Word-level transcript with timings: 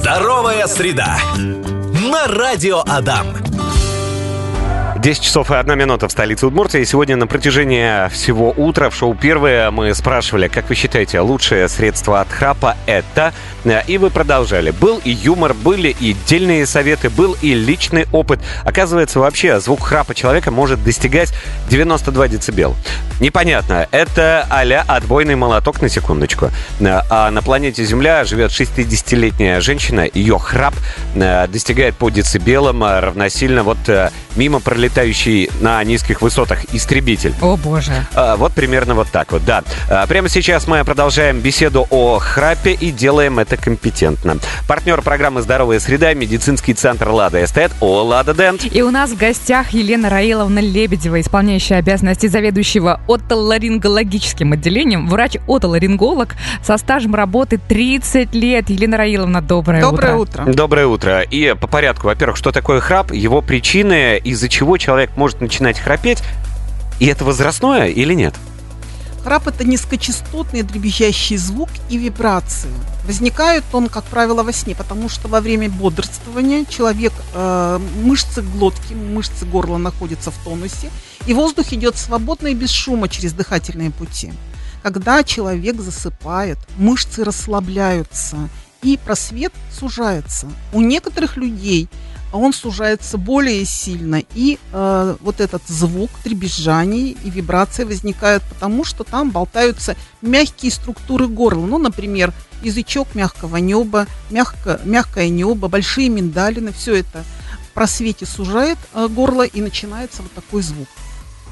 Здоровая 0.00 0.66
среда. 0.66 1.18
На 2.12 2.28
радио 2.28 2.82
Адам. 2.86 3.45
10 5.06 5.22
часов 5.22 5.52
и 5.52 5.54
1 5.54 5.78
минута 5.78 6.08
в 6.08 6.10
столице 6.10 6.48
Удмуртии. 6.48 6.82
Сегодня 6.82 7.14
на 7.14 7.28
протяжении 7.28 8.08
всего 8.08 8.50
утра 8.50 8.90
в 8.90 8.96
шоу 8.96 9.14
«Первое» 9.14 9.70
мы 9.70 9.94
спрашивали, 9.94 10.48
как 10.48 10.68
вы 10.68 10.74
считаете, 10.74 11.20
лучшее 11.20 11.68
средство 11.68 12.20
от 12.20 12.28
храпа 12.28 12.76
это? 12.86 13.32
И 13.86 13.98
вы 13.98 14.10
продолжали. 14.10 14.72
Был 14.72 15.00
и 15.04 15.10
юмор, 15.10 15.54
были 15.54 15.94
и 16.00 16.16
дельные 16.26 16.66
советы, 16.66 17.08
был 17.08 17.36
и 17.40 17.54
личный 17.54 18.06
опыт. 18.10 18.40
Оказывается, 18.64 19.20
вообще 19.20 19.60
звук 19.60 19.84
храпа 19.84 20.12
человека 20.12 20.50
может 20.50 20.82
достигать 20.82 21.32
92 21.70 22.26
дБ. 22.26 22.74
Непонятно. 23.20 23.86
Это 23.92 24.44
а-ля 24.50 24.84
отбойный 24.88 25.36
молоток 25.36 25.80
на 25.82 25.88
секундочку. 25.88 26.50
А 26.80 27.30
на 27.30 27.42
планете 27.42 27.84
Земля 27.84 28.24
живет 28.24 28.50
60-летняя 28.50 29.60
женщина. 29.60 30.04
Ее 30.12 30.38
храп 30.38 30.74
э, 31.14 31.46
достигает 31.46 31.94
по 31.94 32.10
децибелам 32.10 32.82
равносильно 32.82 33.62
вот 33.62 33.78
э, 33.88 34.10
мимо 34.36 34.60
пролетает 34.60 34.86
летающий 34.86 35.50
на 35.60 35.82
низких 35.84 36.22
высотах 36.22 36.64
истребитель. 36.72 37.34
О 37.42 37.56
боже. 37.56 37.92
А, 38.14 38.36
вот 38.36 38.52
примерно 38.52 38.94
вот 38.94 39.08
так 39.08 39.32
вот, 39.32 39.44
да. 39.44 39.62
А, 39.90 40.06
прямо 40.06 40.28
сейчас 40.28 40.66
мы 40.66 40.82
продолжаем 40.84 41.40
беседу 41.40 41.86
о 41.90 42.18
храпе 42.18 42.72
и 42.72 42.90
делаем 42.92 43.38
это 43.38 43.56
компетентно. 43.56 44.38
Партнер 44.66 45.02
программы 45.02 45.42
«Здоровая 45.42 45.80
среда» 45.80 46.14
медицинский 46.14 46.72
центр 46.72 47.08
«Лада 47.08 47.44
Эстет» 47.44 47.72
о 47.80 48.04
«Лада 48.04 48.32
Дент». 48.32 48.64
И 48.72 48.80
у 48.82 48.90
нас 48.90 49.10
в 49.10 49.18
гостях 49.18 49.70
Елена 49.70 50.08
Раиловна 50.08 50.60
Лебедева, 50.60 51.20
исполняющая 51.20 51.78
обязанности 51.78 52.26
заведующего 52.26 53.00
отоларингологическим 53.08 54.52
отделением, 54.52 55.08
врач-отоларинголог 55.08 56.36
со 56.62 56.78
стажем 56.78 57.14
работы 57.14 57.58
30 57.58 58.34
лет. 58.34 58.70
Елена 58.70 58.96
Раиловна, 58.96 59.42
доброе, 59.42 59.82
доброе 59.82 60.14
утро. 60.14 60.42
утро. 60.44 60.52
Доброе 60.52 60.86
утро. 60.86 61.20
И 61.22 61.54
по 61.60 61.66
порядку. 61.66 62.06
Во-первых, 62.06 62.36
что 62.36 62.52
такое 62.52 62.80
храп, 62.80 63.12
его 63.12 63.42
причины, 63.42 64.20
из-за 64.30 64.48
чего 64.48 64.76
человек 64.76 65.16
может 65.16 65.40
начинать 65.40 65.78
храпеть, 65.78 66.22
и 66.98 67.06
это 67.06 67.24
возрастное 67.24 67.88
или 67.88 68.14
нет? 68.14 68.34
Храп– 69.22 69.46
это 69.48 69.64
низкочастотный 69.64 70.62
дребезжащий 70.62 71.36
звук 71.36 71.68
и 71.90 71.98
вибрации. 71.98 72.70
Возникает 73.04 73.64
он, 73.72 73.88
как 73.88 74.04
правило, 74.04 74.44
во 74.44 74.52
сне, 74.52 74.76
потому 74.76 75.08
что 75.08 75.26
во 75.26 75.40
время 75.40 75.68
бодрствования 75.68 76.64
человек, 76.64 77.12
э, 77.34 77.80
мышцы 78.04 78.40
глотки, 78.42 78.94
мышцы 78.94 79.44
горла 79.44 79.78
находятся 79.78 80.30
в 80.30 80.36
тонусе, 80.44 80.90
и 81.26 81.34
воздух 81.34 81.72
идет 81.72 81.96
свободно 81.96 82.48
и 82.48 82.54
без 82.54 82.70
шума 82.70 83.08
через 83.08 83.32
дыхательные 83.32 83.90
пути. 83.90 84.32
Когда 84.84 85.24
человек 85.24 85.80
засыпает, 85.80 86.58
мышцы 86.76 87.24
расслабляются, 87.24 88.48
и 88.82 88.96
просвет 88.96 89.52
сужается. 89.76 90.46
У 90.72 90.80
некоторых 90.80 91.36
людей 91.36 91.88
он 92.32 92.52
сужается 92.52 93.18
более 93.18 93.64
сильно, 93.64 94.22
и 94.34 94.58
э, 94.72 95.16
вот 95.20 95.40
этот 95.40 95.62
звук 95.66 96.10
дребезжаний 96.24 97.16
и 97.22 97.30
вибрации 97.30 97.84
возникают 97.84 98.42
потому, 98.44 98.84
что 98.84 99.04
там 99.04 99.30
болтаются 99.30 99.96
мягкие 100.22 100.72
структуры 100.72 101.28
горла. 101.28 101.66
Ну, 101.66 101.78
например, 101.78 102.32
язычок 102.62 103.14
мягкого 103.14 103.56
неба, 103.58 104.06
мягко, 104.30 104.80
мягкое 104.84 105.28
небо, 105.28 105.68
большие 105.68 106.08
миндалины, 106.08 106.72
все 106.72 106.96
это 106.96 107.24
в 107.68 107.72
просвете 107.74 108.26
сужает 108.26 108.78
э, 108.94 109.08
горло, 109.08 109.42
и 109.42 109.60
начинается 109.60 110.22
вот 110.22 110.32
такой 110.32 110.62
звук. 110.62 110.88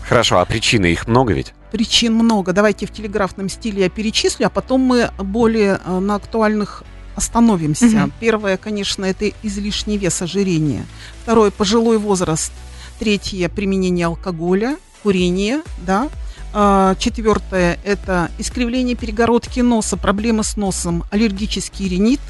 Хорошо, 0.09 0.39
а 0.39 0.45
причины 0.45 0.87
их 0.87 1.07
много 1.07 1.33
ведь? 1.33 1.55
Причин 1.73 2.15
много. 2.15 2.53
Давайте 2.53 2.87
в 2.87 2.93
телеграфном 2.93 3.49
стиле 3.49 3.85
я 3.85 3.89
перечислю, 3.89 4.47
а 4.47 4.51
потом 4.51 4.83
мы 4.83 5.11
более 5.19 5.81
э, 5.85 5.99
на 5.99 6.17
актуальных 6.17 6.85
остановимся. 7.15 8.05
Угу. 8.05 8.13
Первое, 8.21 8.57
конечно, 8.57 9.05
это 9.05 9.31
излишний 9.43 9.99
вес 9.99 10.23
ожирения. 10.23 10.87
Второе, 11.23 11.51
пожилой 11.51 11.99
возраст. 11.99 12.53
Третье, 12.99 13.49
применение 13.49 14.07
алкоголя, 14.07 14.77
курение, 15.03 15.63
да. 15.87 16.09
А, 16.53 16.95
четвертое, 16.97 17.79
это 17.85 18.31
искривление 18.39 18.95
перегородки 18.95 19.61
носа, 19.61 19.97
проблемы 19.97 20.45
с 20.45 20.57
носом, 20.57 21.05
аллергический 21.11 21.89
ринит. 21.89 22.21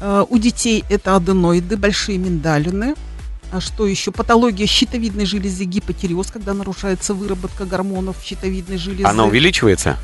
А, 0.00 0.24
у 0.28 0.38
детей 0.38 0.84
это 0.88 1.16
аденоиды, 1.16 1.76
большие 1.76 2.16
миндалины. 2.16 2.94
А 3.52 3.60
что 3.60 3.86
еще? 3.86 4.12
Патология 4.12 4.66
щитовидной 4.66 5.26
железы, 5.26 5.64
гипотереоз, 5.64 6.30
когда 6.30 6.54
нарушается 6.54 7.14
выработка 7.14 7.64
гормонов 7.64 8.16
щитовидной 8.22 8.78
железы. 8.78 9.04
Она 9.04 9.24
увеличивается? 9.24 9.98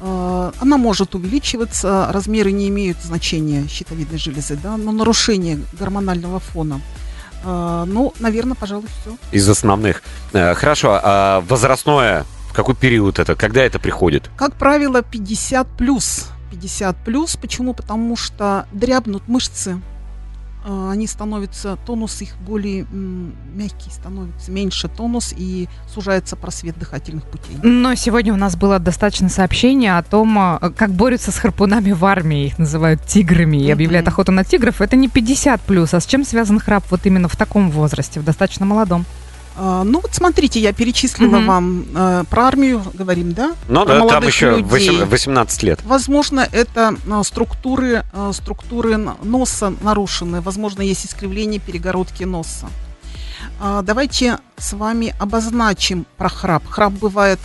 Э, 0.00 0.52
она 0.60 0.76
может 0.76 1.14
увеличиваться, 1.14 2.08
размеры 2.10 2.52
не 2.52 2.68
имеют 2.68 2.98
значения 3.02 3.66
щитовидной 3.68 4.18
железы, 4.18 4.58
да, 4.62 4.76
но 4.76 4.92
нарушение 4.92 5.58
гормонального 5.72 6.38
фона. 6.40 6.80
Э, 7.44 7.84
ну, 7.86 8.12
наверное, 8.20 8.54
пожалуй, 8.54 8.88
все. 9.00 9.16
Из 9.32 9.48
основных. 9.48 10.02
Э, 10.32 10.54
хорошо, 10.54 11.00
а 11.02 11.40
возрастное, 11.48 12.24
в 12.50 12.52
какой 12.52 12.74
период 12.74 13.18
это, 13.18 13.34
когда 13.34 13.62
это 13.62 13.78
приходит? 13.78 14.30
Как 14.36 14.54
правило, 14.54 15.02
50 15.02 15.66
плюс. 15.76 16.28
50 16.50 16.96
плюс. 17.04 17.36
Почему? 17.36 17.74
Потому 17.74 18.16
что 18.16 18.66
дрябнут 18.72 19.28
мышцы 19.28 19.80
они 20.66 21.06
становятся, 21.06 21.76
тонус 21.86 22.20
их 22.20 22.36
более 22.38 22.86
мягкий 22.90 23.90
становится, 23.90 24.50
меньше 24.50 24.88
тонус 24.88 25.34
и 25.36 25.68
сужается 25.92 26.36
просвет 26.36 26.78
дыхательных 26.78 27.24
путей. 27.24 27.56
Но 27.62 27.94
сегодня 27.94 28.32
у 28.32 28.36
нас 28.36 28.56
было 28.56 28.78
достаточно 28.78 29.28
сообщений 29.28 29.88
о 29.88 30.02
том, 30.02 30.38
а, 30.38 30.58
как 30.76 30.90
борются 30.90 31.32
с 31.32 31.38
харпунами 31.38 31.92
в 31.92 32.04
армии, 32.04 32.46
их 32.46 32.58
называют 32.58 33.04
тиграми 33.04 33.56
и 33.56 33.70
объявляют 33.70 34.08
охоту 34.08 34.32
на 34.32 34.44
тигров. 34.44 34.80
Это 34.80 34.96
не 34.96 35.08
50 35.08 35.60
плюс, 35.62 35.94
а 35.94 36.00
с 36.00 36.06
чем 36.06 36.24
связан 36.24 36.58
храп 36.58 36.84
вот 36.90 37.06
именно 37.06 37.28
в 37.28 37.36
таком 37.36 37.70
возрасте, 37.70 38.20
в 38.20 38.24
достаточно 38.24 38.66
молодом? 38.66 39.04
А, 39.60 39.82
ну 39.82 40.00
вот 40.00 40.14
смотрите, 40.14 40.60
я 40.60 40.72
перечислила 40.72 41.38
угу. 41.38 41.46
вам 41.46 41.86
э, 41.92 42.24
про 42.30 42.46
армию, 42.46 42.80
говорим, 42.94 43.32
да? 43.32 43.56
Ну 43.68 43.84
про 43.84 44.00
да, 44.00 44.06
там 44.06 44.26
еще 44.26 44.56
людей. 44.58 45.02
18 45.04 45.62
лет. 45.64 45.80
Возможно, 45.84 46.48
это 46.52 46.94
э, 47.04 47.22
структуры, 47.24 48.04
э, 48.12 48.30
структуры 48.32 48.96
носа 48.96 49.74
нарушены, 49.82 50.40
возможно, 50.40 50.82
есть 50.82 51.04
искривление 51.06 51.60
перегородки 51.60 52.22
носа. 52.22 52.68
Э, 53.60 53.82
давайте 53.82 54.38
с 54.56 54.74
вами 54.74 55.12
обозначим 55.18 56.06
про 56.16 56.28
храп. 56.28 56.64
Храп 56.68 56.92
бывает 56.92 57.40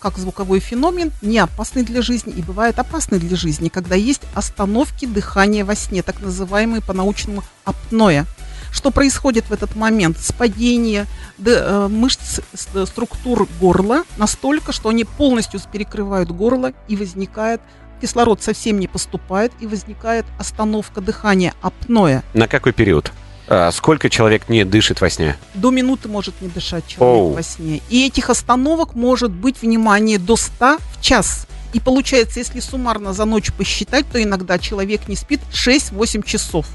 как 0.00 0.18
звуковой 0.18 0.60
феномен, 0.60 1.10
не 1.22 1.38
опасный 1.38 1.84
для 1.84 2.02
жизни 2.02 2.34
и 2.34 2.42
бывает 2.42 2.78
опасный 2.78 3.18
для 3.18 3.34
жизни, 3.34 3.70
когда 3.70 3.94
есть 3.94 4.20
остановки 4.34 5.06
дыхания 5.06 5.64
во 5.64 5.74
сне, 5.74 6.02
так 6.02 6.20
называемые 6.20 6.82
по-научному 6.82 7.42
апноэ 7.64 8.26
что 8.74 8.90
происходит 8.90 9.46
в 9.46 9.52
этот 9.52 9.76
момент? 9.76 10.18
Спадение 10.18 11.06
э, 11.38 11.88
мышц 11.88 12.40
э, 12.74 12.86
структур 12.86 13.48
горла 13.60 14.02
настолько, 14.16 14.72
что 14.72 14.88
они 14.88 15.04
полностью 15.04 15.60
перекрывают 15.72 16.30
горло 16.30 16.72
и 16.88 16.96
возникает 16.96 17.60
кислород 18.00 18.42
совсем 18.42 18.80
не 18.80 18.88
поступает 18.88 19.52
и 19.60 19.66
возникает 19.66 20.26
остановка 20.38 21.00
дыхания, 21.00 21.54
апноэ. 21.62 22.22
На 22.34 22.48
какой 22.48 22.72
период? 22.72 23.12
А 23.46 23.70
сколько 23.70 24.10
человек 24.10 24.48
не 24.48 24.64
дышит 24.64 25.00
во 25.00 25.08
сне? 25.08 25.36
До 25.54 25.70
минуты 25.70 26.08
может 26.08 26.40
не 26.40 26.48
дышать 26.48 26.86
человек 26.86 27.16
Оу. 27.16 27.32
во 27.32 27.42
сне. 27.42 27.80
И 27.90 28.06
этих 28.06 28.28
остановок 28.28 28.94
может 28.94 29.30
быть, 29.30 29.62
внимание, 29.62 30.18
до 30.18 30.36
100 30.36 30.78
в 30.78 31.00
час. 31.00 31.46
И 31.72 31.80
получается, 31.80 32.40
если 32.40 32.60
суммарно 32.60 33.12
за 33.12 33.24
ночь 33.24 33.52
посчитать, 33.52 34.06
то 34.10 34.22
иногда 34.22 34.58
человек 34.58 35.08
не 35.08 35.16
спит 35.16 35.40
6-8 35.52 36.24
часов. 36.24 36.66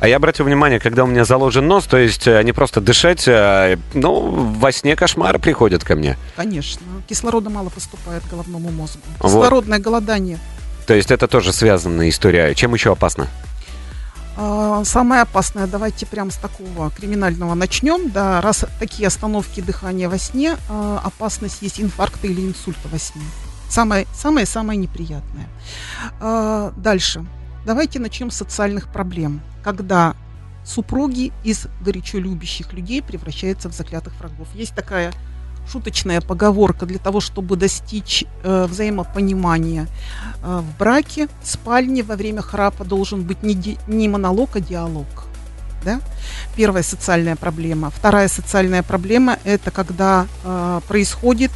А 0.00 0.08
я 0.08 0.16
обратил 0.16 0.46
внимание, 0.46 0.80
когда 0.80 1.04
у 1.04 1.06
меня 1.06 1.26
заложен 1.26 1.66
нос, 1.66 1.84
то 1.84 1.98
есть 1.98 2.26
э, 2.26 2.42
не 2.42 2.52
просто 2.52 2.80
дышать, 2.80 3.26
а, 3.28 3.76
ну, 3.92 4.30
во 4.30 4.72
сне 4.72 4.96
кошмары 4.96 5.38
приходят 5.38 5.84
ко 5.84 5.94
мне. 5.94 6.16
Конечно. 6.36 6.80
Кислорода 7.06 7.50
мало 7.50 7.68
поступает 7.68 8.26
головному 8.30 8.70
мозгу. 8.70 9.02
Кислородное 9.22 9.76
вот. 9.76 9.84
голодание. 9.84 10.38
То 10.86 10.94
есть 10.94 11.10
это 11.10 11.28
тоже 11.28 11.52
связанная 11.52 12.08
история. 12.08 12.54
Чем 12.54 12.72
еще 12.72 12.92
опасно? 12.92 13.28
А, 14.38 14.82
самое 14.84 15.20
опасное, 15.20 15.66
давайте 15.66 16.06
прямо 16.06 16.30
с 16.30 16.36
такого 16.36 16.90
криминального 16.90 17.52
начнем. 17.52 18.10
Да, 18.10 18.40
раз 18.40 18.64
такие 18.78 19.06
остановки 19.06 19.60
дыхания 19.60 20.08
во 20.08 20.16
сне, 20.16 20.56
а, 20.70 21.02
опасность 21.04 21.60
есть 21.60 21.78
инфаркта 21.78 22.26
или 22.26 22.40
инсульта 22.40 22.88
во 22.90 22.98
сне. 22.98 23.22
Самое, 23.68 24.06
самое, 24.14 24.46
самое 24.46 24.78
неприятное. 24.78 25.46
А, 26.20 26.72
дальше. 26.74 27.26
Давайте 27.64 27.98
начнем 27.98 28.30
с 28.30 28.36
социальных 28.36 28.88
проблем 28.88 29.40
когда 29.62 30.14
супруги 30.64 31.32
из 31.44 31.66
горячо 31.80 32.18
любящих 32.18 32.72
людей 32.72 33.02
превращаются 33.02 33.68
в 33.68 33.72
заклятых 33.72 34.14
врагов. 34.18 34.48
Есть 34.54 34.74
такая 34.74 35.12
шуточная 35.70 36.20
поговорка 36.20 36.86
для 36.86 36.98
того, 36.98 37.20
чтобы 37.20 37.56
достичь 37.56 38.24
э, 38.42 38.66
взаимопонимания 38.66 39.86
э, 40.42 40.62
в 40.62 40.78
браке, 40.78 41.28
в 41.42 41.46
спальне 41.46 42.02
во 42.02 42.16
время 42.16 42.42
храпа 42.42 42.84
должен 42.84 43.22
быть 43.22 43.42
не, 43.42 43.54
ди, 43.54 43.78
не 43.86 44.08
монолог, 44.08 44.56
а 44.56 44.60
диалог. 44.60 45.06
Да? 45.84 46.00
Первая 46.56 46.82
социальная 46.82 47.36
проблема. 47.36 47.90
Вторая 47.90 48.28
социальная 48.28 48.82
проблема– 48.82 49.38
это 49.44 49.70
когда 49.70 50.26
э, 50.44 50.80
происходит 50.88 51.52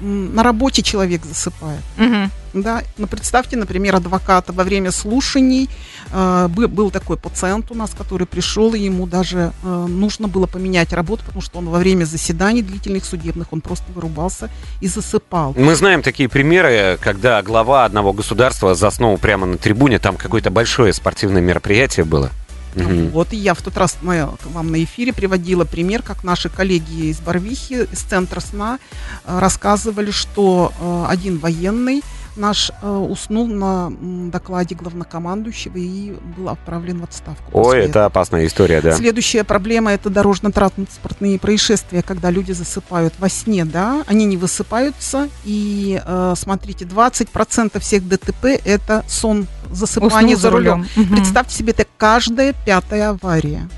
на 0.00 0.42
работе 0.42 0.82
человек 0.82 1.24
засыпает. 1.24 1.80
Мгм. 1.96 2.30
Да, 2.54 2.82
ну 2.96 3.06
представьте, 3.06 3.56
например, 3.56 3.96
адвоката 3.96 4.52
во 4.52 4.64
время 4.64 4.90
слушаний 4.90 5.68
э, 6.10 6.48
бы- 6.48 6.68
был 6.68 6.90
такой 6.90 7.16
пациент 7.16 7.70
у 7.70 7.74
нас, 7.74 7.90
который 7.96 8.26
пришел, 8.26 8.72
и 8.74 8.80
ему 8.80 9.06
даже 9.06 9.52
э, 9.62 9.86
нужно 9.88 10.26
было 10.28 10.46
поменять 10.46 10.92
работу, 10.92 11.22
потому 11.24 11.42
что 11.42 11.58
он 11.58 11.68
во 11.68 11.78
время 11.78 12.04
заседаний 12.04 12.62
длительных 12.62 13.04
судебных 13.04 13.52
он 13.52 13.60
просто 13.60 13.84
вырубался 13.94 14.48
и 14.80 14.88
засыпал. 14.88 15.54
Мы 15.56 15.74
знаем 15.74 16.02
такие 16.02 16.28
примеры, 16.28 16.98
когда 17.02 17.42
глава 17.42 17.84
одного 17.84 18.12
государства 18.12 18.74
заснул 18.74 19.18
прямо 19.18 19.46
на 19.46 19.58
трибуне, 19.58 19.98
там 19.98 20.16
какое-то 20.16 20.50
большое 20.50 20.92
спортивное 20.94 21.42
мероприятие 21.42 22.04
было. 22.04 22.30
Мгм. 22.76 23.08
Вот 23.10 23.32
и 23.32 23.36
я 23.36 23.54
в 23.54 23.62
тот 23.62 23.76
раз 23.76 23.96
к 24.00 24.46
вам 24.46 24.70
на 24.70 24.84
эфире 24.84 25.12
приводила 25.12 25.64
пример, 25.64 26.02
как 26.02 26.24
наши 26.24 26.48
коллеги 26.48 27.06
из 27.06 27.20
Барвихи, 27.20 27.86
из 27.90 28.00
Центра 28.00 28.40
сна, 28.40 28.78
э, 29.24 29.38
рассказывали, 29.38 30.10
что 30.10 30.72
э, 30.78 31.06
один 31.08 31.38
военный 31.38 32.02
наш 32.36 32.70
э, 32.82 32.88
уснул 32.88 33.46
на 33.46 33.86
м, 33.86 34.30
докладе 34.30 34.74
главнокомандующего 34.74 35.76
и 35.76 36.14
был 36.36 36.48
отправлен 36.48 37.00
в 37.00 37.04
отставку. 37.04 37.50
Ой, 37.52 37.80
это 37.80 38.04
опасная 38.04 38.46
история, 38.46 38.80
да. 38.80 38.92
Следующая 38.92 39.44
проблема 39.44 39.92
это 39.92 40.10
дорожно-транспортные 40.10 41.38
происшествия, 41.38 42.02
когда 42.02 42.30
люди 42.30 42.52
засыпают 42.52 43.14
во 43.18 43.28
сне, 43.28 43.64
да, 43.64 44.02
они 44.06 44.24
не 44.24 44.36
высыпаются, 44.36 45.28
и 45.44 46.00
э, 46.04 46.34
смотрите, 46.36 46.84
20% 46.84 47.78
всех 47.80 48.08
ДТП 48.08 48.46
это 48.64 49.04
сон, 49.08 49.46
засыпание 49.70 50.36
Уснул 50.36 50.50
за 50.50 50.50
рулем. 50.50 50.86
Мгм. 50.96 51.16
Представьте 51.16 51.56
себе, 51.56 51.72
это 51.72 51.86
каждая 51.96 52.54
пятая 52.64 53.10
авария. 53.10 53.68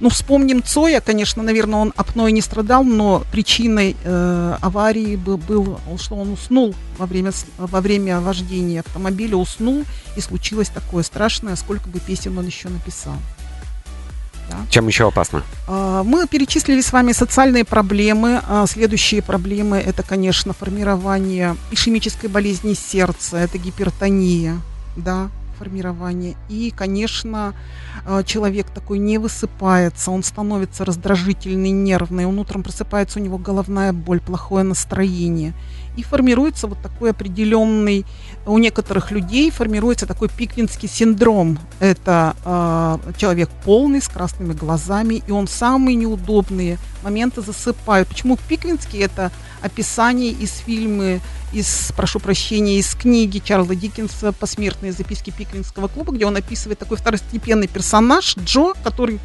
Ну, 0.00 0.08
вспомним 0.08 0.62
Цоя, 0.62 1.00
конечно, 1.00 1.42
наверное, 1.42 1.80
он 1.80 1.92
апноэ 1.96 2.30
не 2.32 2.40
страдал, 2.40 2.84
но 2.84 3.24
причиной 3.32 3.96
э, 4.02 4.56
аварии 4.60 5.16
был, 5.16 5.38
был, 5.38 5.80
что 5.98 6.16
он 6.16 6.32
уснул 6.32 6.74
во 6.98 7.06
время, 7.06 7.32
во 7.58 7.80
время 7.80 8.20
вождения 8.20 8.80
автомобиля, 8.80 9.36
уснул, 9.36 9.84
и 10.16 10.20
случилось 10.20 10.68
такое 10.68 11.02
страшное, 11.02 11.56
сколько 11.56 11.88
бы 11.88 12.00
песен 12.00 12.36
он 12.38 12.46
еще 12.46 12.68
написал. 12.68 13.16
Чем 14.70 14.88
еще 14.88 15.08
опасно? 15.08 15.42
А, 15.66 16.02
Мы 16.02 16.26
перечислили 16.26 16.80
с 16.80 16.92
вами 16.92 17.12
социальные 17.12 17.64
проблемы. 17.64 18.40
А, 18.46 18.66
Следующие 18.66 19.22
проблемы 19.22 19.78
это, 19.78 20.02
конечно, 20.02 20.52
формирование 20.52 21.56
ишемической 21.70 22.28
болезни 22.28 22.74
сердца, 22.74 23.38
это 23.38 23.58
гипертония, 23.58 24.60
да, 24.96 25.30
формирование. 25.58 26.36
И, 26.48 26.70
конечно, 26.70 27.54
а, 28.04 28.22
человек 28.22 28.70
такой 28.70 28.98
не 28.98 29.18
высыпается, 29.18 30.10
он 30.10 30.22
становится 30.22 30.84
раздражительный, 30.84 31.70
нервный, 31.70 32.26
он 32.26 32.38
утром 32.38 32.62
просыпается, 32.62 33.18
у 33.18 33.22
него 33.22 33.38
головная 33.38 33.92
боль, 33.92 34.20
плохое 34.20 34.64
настроение. 34.64 35.54
И 35.96 36.02
формируется 36.02 36.66
вот 36.66 36.80
такой 36.82 37.10
определенный, 37.10 38.04
у 38.44 38.58
некоторых 38.58 39.10
людей 39.10 39.50
формируется 39.50 40.06
такой 40.06 40.28
пиквинский 40.28 40.88
синдром. 40.88 41.58
Это 41.80 42.36
а, 42.44 43.00
человек 43.16 43.48
полный, 43.64 44.00
с 44.00 44.08
красными 44.08 44.52
глазами, 44.52 45.22
и 45.26 45.30
он 45.30 45.48
самые 45.48 45.94
неудобные 45.96 46.78
моменты 47.02 47.40
засыпает. 47.40 48.08
Почему 48.08 48.38
пиквинский? 48.48 49.00
Это 49.00 49.32
описание 49.62 50.32
из 50.32 50.52
фильма, 50.52 51.20
из, 51.52 51.92
прошу 51.96 52.20
прощения, 52.20 52.78
из 52.78 52.94
книги 52.94 53.38
Чарльза 53.38 53.74
Диккенса 53.74 54.32
«Посмертные 54.32 54.92
записки 54.92 55.30
Пиквинского 55.30 55.88
клуба», 55.88 56.12
где 56.12 56.26
он 56.26 56.36
описывает 56.36 56.78
такой 56.78 56.96
второстепенный 56.96 57.68
персонаж 57.68 58.36
Джо, 58.36 58.74
который 58.84 59.18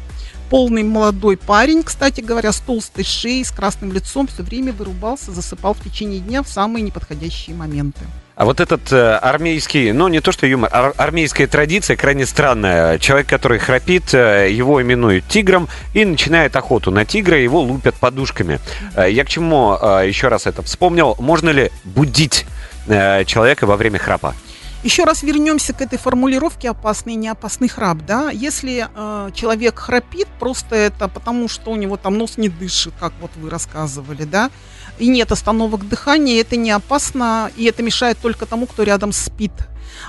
полный 0.52 0.82
молодой 0.82 1.38
парень, 1.38 1.82
кстати 1.82 2.20
говоря, 2.20 2.52
с 2.52 2.60
толстой 2.60 3.04
шеей, 3.04 3.42
с 3.42 3.50
красным 3.50 3.90
лицом, 3.90 4.26
все 4.26 4.42
время 4.42 4.74
вырубался, 4.74 5.32
засыпал 5.32 5.72
в 5.72 5.80
течение 5.82 6.20
дня 6.20 6.42
в 6.42 6.48
самые 6.48 6.82
неподходящие 6.82 7.56
моменты. 7.56 8.00
А 8.36 8.44
вот 8.44 8.60
этот 8.60 8.92
э, 8.92 9.14
армейский, 9.16 9.92
ну 9.92 10.08
не 10.08 10.20
то 10.20 10.30
что 10.30 10.46
юмор, 10.46 10.68
ар- 10.70 10.92
армейская 10.98 11.46
традиция 11.46 11.96
крайне 11.96 12.26
странная. 12.26 12.98
Человек, 12.98 13.28
который 13.28 13.58
храпит, 13.60 14.12
э, 14.12 14.50
его 14.52 14.82
именуют 14.82 15.26
тигром 15.26 15.68
и 15.94 16.04
начинает 16.04 16.54
охоту 16.54 16.90
на 16.90 17.06
тигра, 17.06 17.38
его 17.38 17.62
лупят 17.62 17.94
подушками. 17.94 18.60
Э, 18.94 19.10
Я 19.10 19.24
к 19.24 19.28
чему 19.28 19.78
э, 19.80 20.04
еще 20.06 20.28
раз 20.28 20.46
это 20.46 20.60
вспомнил? 20.60 21.16
Можно 21.18 21.48
ли 21.48 21.70
будить 21.84 22.44
э, 22.88 23.24
человека 23.24 23.64
во 23.64 23.76
время 23.78 23.98
храпа? 23.98 24.34
Еще 24.82 25.04
раз 25.04 25.22
вернемся 25.22 25.72
к 25.72 25.80
этой 25.80 25.96
формулировке 25.96 26.68
опасный 26.68 27.12
и 27.12 27.16
неопасный 27.16 27.68
храп. 27.68 27.98
Да? 28.04 28.30
Если 28.30 28.88
э, 28.92 29.30
человек 29.32 29.78
храпит, 29.78 30.26
просто 30.40 30.74
это 30.74 31.06
потому, 31.06 31.48
что 31.48 31.70
у 31.70 31.76
него 31.76 31.96
там 31.96 32.18
нос 32.18 32.36
не 32.36 32.48
дышит, 32.48 32.92
как 32.98 33.12
вот 33.20 33.30
вы 33.36 33.48
рассказывали, 33.48 34.24
да, 34.24 34.50
и 34.98 35.06
нет 35.06 35.30
остановок 35.30 35.88
дыхания, 35.88 36.40
это 36.40 36.56
не 36.56 36.72
опасно, 36.72 37.50
и 37.56 37.64
это 37.64 37.82
мешает 37.82 38.18
только 38.20 38.44
тому, 38.44 38.66
кто 38.66 38.82
рядом 38.82 39.12
спит. 39.12 39.52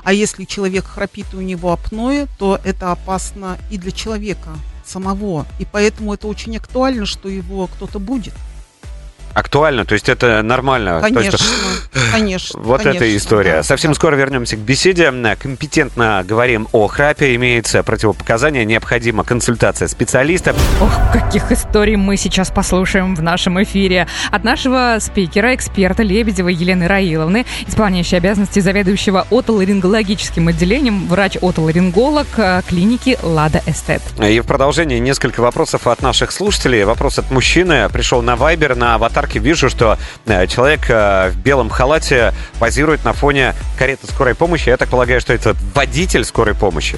А 0.04 0.12
если 0.12 0.46
человек 0.46 0.86
храпит 0.86 1.28
и 1.34 1.38
у 1.38 1.42
него 1.42 1.72
апноэ, 1.72 2.26
то 2.40 2.60
это 2.64 2.92
опасно 2.92 3.58
и 3.70 3.78
для 3.78 3.92
человека 3.92 4.50
самого. 4.86 5.46
И 5.60 5.66
поэтому 5.72 6.14
это 6.16 6.28
очень 6.28 6.58
актуально, 6.58 7.06
что 7.06 7.30
его 7.30 7.68
кто-то 7.68 8.00
будет. 8.00 8.34
Актуально, 9.34 9.86
то 9.86 9.94
есть 9.94 10.10
это 10.10 10.42
нормально. 10.44 11.02
То 11.02 11.08
есть, 11.08 11.16
Конечно, 11.16 11.46
конечно. 12.12 12.60
Вот 12.60 12.82
конечно, 12.82 13.04
эта 13.04 13.18
история. 13.18 13.52
да, 13.58 13.64
Совсем 13.64 13.92
да. 13.92 13.96
скоро 13.96 14.16
вернемся 14.16 14.56
к 14.56 14.60
беседе. 14.60 15.12
Компетентно 15.40 16.24
говорим 16.26 16.68
о 16.72 16.88
храпе. 16.88 17.36
Имеется 17.36 17.82
противопоказания. 17.84 18.64
Необходима 18.64 19.24
консультация 19.24 19.88
специалиста. 19.88 20.56
Ох, 20.82 20.92
каких 21.12 21.52
историй 21.52 21.96
мы 21.96 22.18
сейчас 22.18 22.52
послушаем 22.52 23.16
в 23.16 23.22
нашем 23.24 23.62
эфире. 23.64 24.08
От 24.32 24.44
нашего 24.44 24.98
спикера, 25.00 25.56
эксперта 25.56 26.04
Лебедевой 26.04 26.54
Елены 26.54 26.88
Раиловны, 26.88 27.46
исполняющей 27.68 28.18
обязанности 28.18 28.60
заведующего 28.60 29.26
отоларингологическим 29.32 30.48
отделением, 30.48 31.08
врач-отоларинголог 31.08 32.28
э, 32.38 32.62
клиники 32.68 33.18
Лада 33.24 33.62
Эстет. 33.66 34.02
И 34.22 34.40
в 34.40 34.46
продолжении 34.46 35.00
несколько 35.00 35.42
вопросов 35.42 35.88
от 35.88 36.02
наших 36.02 36.32
слушателей. 36.32 36.84
Вопрос 36.84 37.20
от 37.20 37.32
мужчины. 37.32 37.90
Пришел 37.90 38.22
на 38.22 38.36
Вайбер. 38.36 38.76
На 38.76 38.98
аватарке 39.24 39.40
вижу, 39.40 39.70
что 39.70 39.98
э, 40.26 40.48
человек 40.48 40.90
э, 40.90 41.32
в 41.32 41.38
белом 41.38 41.70
халате 41.70 42.34
позирует 42.60 43.06
на 43.06 43.14
фоне 43.14 43.54
кареты 43.78 44.08
скорой 44.08 44.36
помощи. 44.36 44.70
Я 44.70 44.78
так 44.78 44.90
полагаю, 44.90 45.22
что 45.22 45.34
это 45.34 45.56
водитель 45.74 46.26
скорой 46.26 46.56
помощи. 46.56 46.98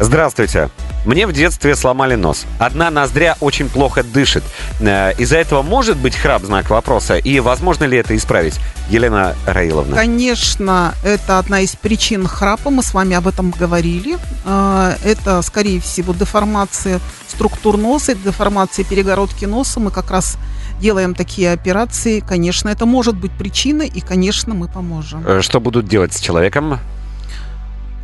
Здравствуйте. 0.00 0.70
Мне 1.04 1.26
в 1.26 1.32
детстве 1.32 1.76
сломали 1.76 2.14
нос. 2.16 2.46
Одна 2.58 2.90
ноздря 2.90 3.36
очень 3.40 3.68
плохо 3.68 4.02
дышит. 4.02 4.42
Э, 4.80 5.12
Из-за 5.18 5.36
этого 5.36 5.62
может 5.62 5.96
быть 5.96 6.16
храп, 6.16 6.42
знак 6.42 6.70
вопроса? 6.70 7.16
И 7.16 7.40
возможно 7.40 7.84
ли 7.84 7.98
это 7.98 8.16
исправить? 8.16 8.58
Елена 8.88 9.34
Раиловна. 9.46 9.96
Конечно, 9.96 10.94
это 11.04 11.38
одна 11.38 11.60
из 11.60 11.74
причин 11.76 12.26
храпа, 12.26 12.70
мы 12.70 12.82
с 12.82 12.94
вами 12.94 13.16
об 13.16 13.26
этом 13.26 13.50
говорили. 13.50 14.16
Это, 14.44 15.42
скорее 15.42 15.80
всего, 15.80 16.12
деформация 16.12 17.00
структур 17.26 17.76
носа, 17.76 18.14
деформация 18.14 18.84
перегородки 18.84 19.44
носа. 19.44 19.80
Мы 19.80 19.90
как 19.90 20.10
раз 20.12 20.38
делаем 20.80 21.14
такие 21.14 21.52
операции. 21.52 22.20
Конечно, 22.20 22.68
это 22.68 22.86
может 22.86 23.16
быть 23.16 23.32
причиной, 23.32 23.88
и, 23.88 24.00
конечно, 24.00 24.54
мы 24.54 24.68
поможем. 24.68 25.24
Э, 25.26 25.40
Что 25.42 25.60
будут 25.60 25.86
делать 25.88 26.12
с 26.14 26.20
человеком? 26.20 26.78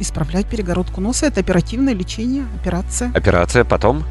Исправлять 0.00 0.46
перегородку 0.46 1.00
носа– 1.00 1.26
это 1.28 1.40
оперативное 1.40 1.94
лечение, 1.94 2.44
операция. 2.60 3.10
Операция 3.14 3.64
потом? 3.64 4.04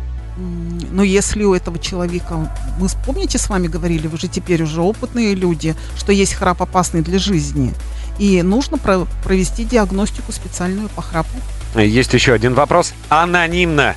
Но 0.92 1.04
если 1.04 1.44
у 1.44 1.54
этого 1.54 1.78
человека, 1.78 2.50
мы 2.80 2.88
с- 2.88 2.96
помните, 3.06 3.38
с 3.38 3.50
вами 3.50 3.68
говорили, 3.68 4.08
вы 4.08 4.18
же 4.18 4.28
теперь 4.28 4.64
уже 4.64 4.82
опытные 4.82 5.36
люди, 5.36 5.76
что 5.98 6.14
есть 6.14 6.34
храп 6.34 6.62
опасный 6.62 7.02
для 7.02 7.20
жизни. 7.20 7.74
И 8.18 8.42
нужно 8.42 8.78
про- 8.78 9.06
провести 9.24 9.66
диагностику 9.66 10.32
специальную 10.32 10.88
по 10.90 11.02
храпу. 11.02 11.30
Есть 11.76 12.14
еще 12.14 12.34
один 12.34 12.54
вопрос. 12.54 12.94
Анонимно. 13.10 13.96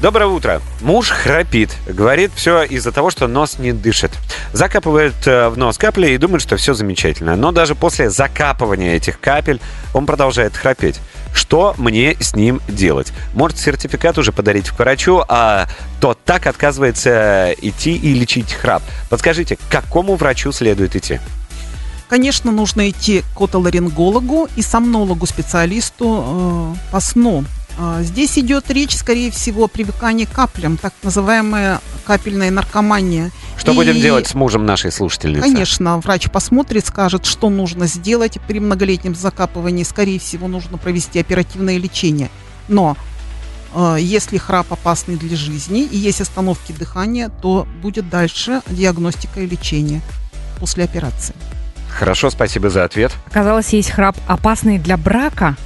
Доброе 0.00 0.26
утро. 0.26 0.62
Муж 0.80 1.10
храпит. 1.10 1.70
Говорит, 1.86 2.30
все 2.34 2.62
из-за 2.62 2.92
того, 2.92 3.10
что 3.10 3.26
нос 3.26 3.58
не 3.58 3.72
дышит. 3.72 4.12
Закапывает 4.52 5.26
э, 5.26 5.48
в 5.48 5.58
нос 5.58 5.76
капли 5.76 6.10
и 6.10 6.18
думает, 6.18 6.42
что 6.42 6.56
все 6.56 6.72
замечательно. 6.72 7.34
Но 7.34 7.50
даже 7.50 7.74
после 7.74 8.08
закапывания 8.08 8.94
этих 8.94 9.18
капель 9.18 9.60
он 9.94 10.06
продолжает 10.06 10.56
храпеть. 10.56 11.00
Что 11.34 11.74
мне 11.78 12.16
с 12.20 12.34
ним 12.34 12.60
делать? 12.68 13.12
Может, 13.34 13.58
сертификат 13.58 14.18
уже 14.18 14.32
подарить 14.32 14.70
к 14.70 14.78
врачу, 14.78 15.22
а 15.28 15.66
тот 16.00 16.18
так 16.24 16.46
отказывается 16.46 17.54
идти 17.60 17.96
и 17.96 18.14
лечить 18.14 18.52
храп. 18.52 18.82
Подскажите, 19.10 19.56
к 19.56 19.60
какому 19.70 20.16
врачу 20.16 20.52
следует 20.52 20.96
идти? 20.96 21.20
Конечно, 22.08 22.50
нужно 22.50 22.88
идти 22.88 23.22
к 23.36 23.40
отоларингологу 23.40 24.48
и 24.56 24.62
сомнологу, 24.62 25.26
специалисту 25.26 26.74
э, 26.76 26.92
по 26.92 27.00
сну. 27.00 27.44
А, 27.78 28.02
Здесь 28.02 28.38
идет 28.38 28.70
речь, 28.70 28.96
скорее 28.96 29.30
всего, 29.30 29.64
о 29.64 29.68
привыкании 29.68 30.24
к 30.24 30.30
каплям, 30.32 30.76
так 30.76 30.92
называемая 31.02 31.80
капельная 32.04 32.50
наркомания. 32.50 33.30
Что 33.56 33.72
И, 33.72 33.76
будем 33.76 34.00
делать 34.00 34.26
с 34.26 34.34
мужем 34.34 34.66
нашей 34.66 34.90
слушательницы? 34.90 35.42
Конечно, 35.42 35.98
врач 35.98 36.28
посмотрит, 36.30 36.86
скажет, 36.86 37.24
что 37.24 37.50
нужно 37.50 37.86
сделать 37.86 38.38
при 38.48 38.58
многолетнем 38.58 39.14
закапывании. 39.14 39.84
Скорее 39.84 40.18
всего, 40.18 40.48
нужно 40.48 40.76
провести 40.76 41.20
оперативное 41.20 41.78
лечение. 41.78 42.30
Но 42.66 42.96
э, 43.74 43.96
если 44.00 44.38
храп 44.38 44.72
опасный 44.72 45.16
для 45.16 45.36
жизни 45.36 45.82
и 45.82 45.96
есть 45.96 46.20
остановки 46.20 46.72
дыхания, 46.72 47.28
то 47.28 47.66
будет 47.80 48.08
дальше 48.08 48.60
диагностика 48.68 49.40
и 49.40 49.46
лечение 49.46 50.00
после 50.58 50.84
операции. 50.84 51.34
Хорошо, 51.88 52.30
спасибо 52.30 52.70
за 52.70 52.84
ответ. 52.84 53.12
Оказалось, 53.26 53.72
есть 53.72 53.90
храп 53.90 54.16
опасный 54.26 54.78
для 54.78 54.96
брака. 54.96 55.56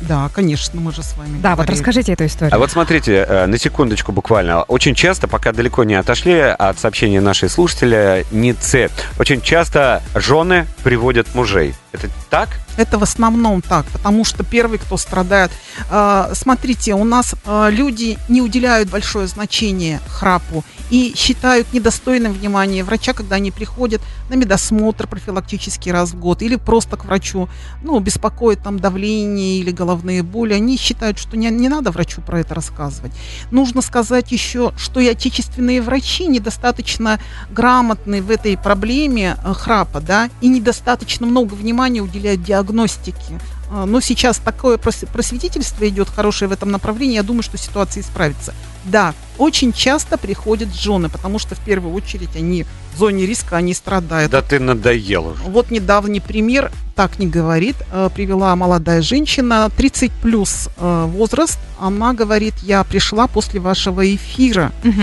Да, 0.00 0.28
конечно, 0.32 0.80
мы 0.80 0.92
же 0.92 1.02
с 1.02 1.16
вами 1.16 1.38
Да, 1.40 1.50
вот 1.50 1.56
говорили. 1.66 1.76
расскажите 1.76 2.12
эту 2.12 2.26
историю. 2.26 2.54
А 2.54 2.58
вот 2.58 2.70
смотрите, 2.70 3.24
э, 3.28 3.46
на 3.46 3.58
секундочку 3.58 4.12
буквально. 4.12 4.62
Очень 4.64 4.94
часто, 4.94 5.28
пока 5.28 5.52
далеко 5.52 5.84
не 5.84 5.94
отошли 5.94 6.34
от 6.38 6.78
сообщения 6.78 7.20
нашей 7.20 7.48
слушателя 7.48 8.24
Нице, 8.30 8.90
очень 9.18 9.40
часто 9.40 10.02
жены 10.14 10.66
приводят 10.82 11.34
мужей. 11.34 11.74
Это 12.04 12.14
так? 12.30 12.48
Это 12.76 12.98
в 12.98 13.02
основном 13.02 13.62
так, 13.62 13.86
потому 13.86 14.24
что 14.24 14.44
первый, 14.44 14.78
кто 14.78 14.96
страдает... 14.96 15.50
э, 15.90 16.32
смотрите, 16.34 16.94
у 16.94 17.04
нас 17.04 17.34
э, 17.44 17.68
люди 17.70 18.18
не 18.28 18.42
уделяют 18.42 18.90
большое 18.90 19.26
значение 19.26 20.00
храпу 20.08 20.64
и 20.90 21.14
считают 21.16 21.72
недостойным 21.72 22.32
внимания 22.32 22.84
врача, 22.84 23.12
когда 23.12 23.36
они 23.36 23.50
приходят 23.50 24.02
на 24.28 24.34
медосмотр 24.34 25.06
профилактический 25.06 25.90
раз 25.90 26.10
в 26.10 26.18
год 26.18 26.42
или 26.42 26.56
просто 26.56 26.96
к 26.96 27.04
врачу, 27.04 27.48
ну, 27.82 27.98
беспокоит 27.98 28.62
там 28.62 28.78
давление 28.78 29.58
или 29.58 29.70
головные 29.70 30.22
боли. 30.22 30.52
Они 30.52 30.76
считают, 30.76 31.18
что 31.18 31.36
не, 31.36 31.48
не 31.50 31.68
надо 31.68 31.90
врачу 31.90 32.20
про 32.20 32.40
это 32.40 32.54
рассказывать. 32.54 33.12
Нужно 33.50 33.80
сказать 33.82 34.30
еще, 34.32 34.72
что 34.76 35.00
и 35.00 35.08
отечественные 35.08 35.80
врачи 35.80 36.26
недостаточно 36.26 37.18
грамотны 37.50 38.20
в 38.22 38.30
этой 38.30 38.56
проблеме 38.56 39.36
э, 39.42 39.54
храпа, 39.54 40.00
да, 40.00 40.28
и 40.40 40.48
недостаточно 40.48 41.26
много 41.26 41.54
внимания 41.54 41.85
уделяют 42.00 42.42
диагностике. 42.42 43.40
А, 43.70 43.86
Но 43.86 44.00
сейчас 44.00 44.38
такое 44.38 44.76
прос- 44.76 45.06
просветительство 45.12 45.88
идет 45.88 46.08
хорошее 46.08 46.48
в 46.48 46.52
этом 46.52 46.70
направлении. 46.70 47.14
Я 47.16 47.22
думаю, 47.22 47.42
что 47.42 47.58
ситуация 47.58 48.02
исправится. 48.02 48.54
Да, 48.84 49.14
очень 49.38 49.72
часто 49.72 50.16
приходят 50.16 50.72
жены, 50.74 51.08
потому 51.08 51.38
что 51.40 51.54
в 51.56 51.58
первую 51.58 51.92
очередь 51.94 52.36
они 52.36 52.64
в 52.94 52.98
зоне 52.98 53.26
риска, 53.26 53.56
они 53.56 53.74
страдают. 53.74 54.30
Да 54.30 54.42
ты 54.42 54.60
надоел 54.60 55.26
уже. 55.28 55.42
Вот 55.42 55.70
недавний 55.72 56.20
пример, 56.20 56.70
так 56.94 57.18
не 57.18 57.26
говорит, 57.26 57.76
э, 57.92 58.08
привела 58.14 58.54
молодая 58.54 59.02
женщина, 59.02 59.68
30 59.76 60.12
плюс 60.12 60.68
э, 60.76 61.04
возраст. 61.08 61.58
Она 61.80 62.14
говорит, 62.14 62.54
я 62.62 62.84
пришла 62.84 63.26
после 63.26 63.58
вашего 63.60 64.14
эфира. 64.14 64.72
Мгм. 64.84 65.02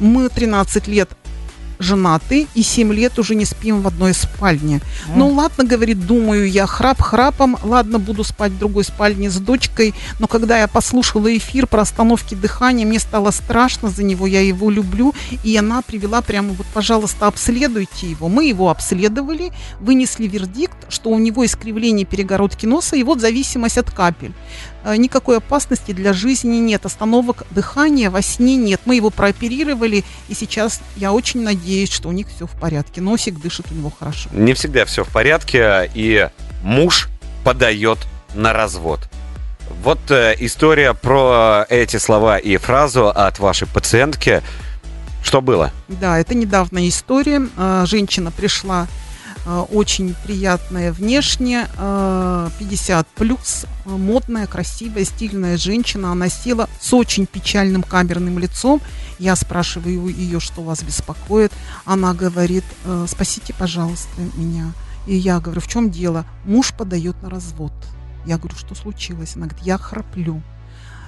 Мы 0.00 0.28
13 0.28 0.88
лет 0.88 1.08
женаты 1.84 2.46
и 2.54 2.62
7 2.62 2.92
лет 2.92 3.18
уже 3.18 3.34
не 3.34 3.44
спим 3.44 3.82
в 3.82 3.86
одной 3.86 4.14
спальне. 4.14 4.80
Ну 5.14 5.28
ладно, 5.28 5.64
говорит, 5.64 6.06
думаю 6.06 6.50
я 6.50 6.66
храп 6.66 7.00
храпом, 7.00 7.56
ладно, 7.62 7.98
буду 7.98 8.24
спать 8.24 8.52
в 8.52 8.58
другой 8.58 8.84
спальне 8.84 9.30
с 9.30 9.36
дочкой, 9.36 9.94
но 10.18 10.26
когда 10.26 10.58
я 10.58 10.68
послушала 10.68 11.36
эфир 11.36 11.66
про 11.66 11.82
остановки 11.82 12.34
дыхания, 12.34 12.86
мне 12.86 12.98
стало 12.98 13.30
страшно 13.30 13.88
за 13.90 14.02
него, 14.02 14.26
я 14.26 14.40
его 14.40 14.70
люблю, 14.70 15.14
и 15.44 15.56
она 15.56 15.82
привела 15.82 16.22
прямо 16.22 16.54
вот, 16.54 16.66
пожалуйста, 16.72 17.26
обследуйте 17.26 18.10
его. 18.10 18.28
Мы 18.28 18.46
его 18.46 18.70
обследовали, 18.70 19.52
вынесли 19.80 20.26
вердикт, 20.26 20.76
что 20.88 21.10
у 21.10 21.18
него 21.18 21.44
искривление 21.44 22.06
перегородки 22.06 22.66
носа 22.66 22.96
и 22.96 23.02
вот 23.02 23.20
зависимость 23.20 23.78
от 23.78 23.90
капель. 23.90 24.32
Э, 24.84 24.96
Никакой 24.96 25.38
опасности 25.38 25.92
для 25.92 26.12
жизни 26.12 26.56
нет, 26.58 26.84
остановок 26.86 27.44
дыхания 27.50 28.10
во 28.10 28.22
сне 28.22 28.56
нет. 28.56 28.80
Мы 28.84 28.96
его 28.96 29.10
прооперировали, 29.10 30.04
и 30.28 30.34
сейчас 30.34 30.80
я 30.96 31.12
очень 31.12 31.42
надеюсь, 31.42 31.90
что 31.90 32.08
у 32.08 32.12
них 32.12 32.28
все 32.28 32.46
в 32.46 32.52
порядке. 32.52 33.00
Носик 33.00 33.40
дышит 33.40 33.66
у 33.70 33.74
него 33.74 33.90
хорошо. 33.98 34.28
Не 34.32 34.52
всегда 34.54 34.84
все 34.84 35.04
в 35.04 35.08
порядке, 35.08 35.90
и 35.94 36.28
муж 36.62 37.08
подает 37.44 37.98
на 38.34 38.52
развод. 38.52 39.00
Вот 39.82 39.98
э, 40.10 40.34
история 40.38 40.92
про 40.94 41.64
эти 41.68 41.96
слова 41.96 42.38
и 42.38 42.56
фразу 42.58 43.08
от 43.08 43.38
вашей 43.38 43.66
пациентки. 43.66 44.42
Что 45.22 45.40
было? 45.40 45.72
Да, 45.88 46.18
это 46.18 46.34
недавняя 46.34 46.86
история. 46.88 47.48
Э, 47.56 47.84
Женщина 47.86 48.30
пришла 48.30 48.86
очень 49.46 50.14
приятная 50.24 50.92
внешне, 50.92 51.68
э, 51.76 52.48
50 52.58 53.06
плюс, 53.08 53.66
э, 53.84 53.90
модная, 53.90 54.46
красивая, 54.46 55.04
стильная 55.04 55.56
женщина. 55.56 56.12
Она 56.12 56.28
села 56.28 56.68
с 56.80 56.92
очень 56.94 57.26
печальным 57.26 57.82
камерным 57.82 58.38
лицом. 58.38 58.80
Я 59.18 59.36
спрашиваю 59.36 60.08
ее, 60.08 60.40
что 60.40 60.62
вас 60.62 60.82
беспокоит. 60.82 61.52
Она 61.84 62.14
говорит, 62.14 62.64
«Э, 62.84 63.06
спасите, 63.08 63.54
пожалуйста, 63.58 64.08
меня. 64.36 64.72
И 65.06 65.14
я 65.14 65.40
говорю, 65.40 65.60
в 65.60 65.68
чем 65.68 65.90
дело? 65.90 66.24
Муж 66.44 66.72
подает 66.72 67.20
на 67.22 67.28
развод. 67.28 67.72
Я 68.26 68.38
говорю, 68.38 68.56
что 68.56 68.74
случилось? 68.74 69.36
Она 69.36 69.46
говорит, 69.46 69.66
я 69.66 69.76
храплю. 69.76 70.42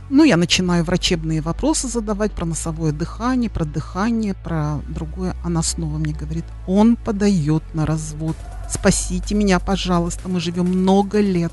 Ну, 0.08 0.22
я 0.22 0.36
начинаю 0.36 0.84
врачебные 0.84 1.40
вопросы 1.40 1.88
задавать 1.88 2.30
про 2.30 2.46
носовое 2.46 2.92
дыхание, 2.92 3.50
про 3.50 3.64
дыхание, 3.64 4.34
про 4.34 4.80
другое. 4.88 5.34
Она 5.44 5.62
снова 5.62 5.98
мне 5.98 6.14
говорит, 6.14 6.44
он 6.68 6.94
подает 6.94 7.62
на 7.74 7.86
развод. 7.86 8.36
Спасите 8.70 9.34
меня, 9.34 9.58
пожалуйста, 9.58 10.28
мы 10.28 10.38
живем 10.38 10.66
много 10.66 11.20
лет. 11.20 11.52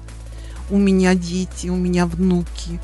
У 0.69 0.77
меня 0.77 1.15
дети, 1.15 1.67
у 1.69 1.75
меня 1.75 2.05
внуки. 2.05 2.79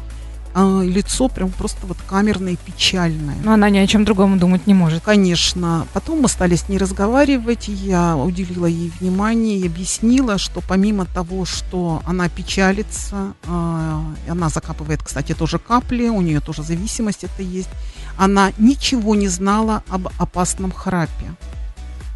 А, 0.54 0.82
лицо 0.84 1.28
прям 1.28 1.52
просто 1.52 1.86
вот 1.86 1.98
камерное 2.08 2.54
и 2.54 2.56
печальное. 2.56 3.36
Но 3.44 3.54
она 3.54 3.70
ни 3.70 3.78
о 3.78 3.88
чем 3.88 4.04
другом 4.04 4.40
думать 4.40 4.68
не 4.68 4.74
может. 4.74 5.04
Конечно. 5.04 5.88
Потом 5.94 6.22
мы 6.22 6.28
стали 6.28 6.56
с 6.56 6.70
ней 6.70 6.78
разговаривать, 6.78 7.68
я 7.68 8.18
уделила 8.18 8.66
ей 8.66 8.92
внимание 9.00 9.60
и 9.60 9.68
объяснила, 9.68 10.38
что 10.38 10.62
помимо 10.62 11.06
того, 11.06 11.46
что 11.46 12.02
она 12.06 12.30
печалится, 12.30 13.34
а, 13.48 14.04
она 14.28 14.50
закапывает, 14.50 15.04
кстати, 15.04 15.34
тоже 15.34 15.60
капли, 15.60 16.10
у 16.10 16.22
нее 16.22 16.40
тоже 16.40 16.64
зависимость 16.64 17.24
это 17.24 17.44
есть, 17.44 17.70
она 18.18 18.52
ничего 18.58 19.16
не 19.16 19.28
знала 19.28 19.84
об 19.90 20.08
опасном 20.18 20.72
храпе. 20.72 21.36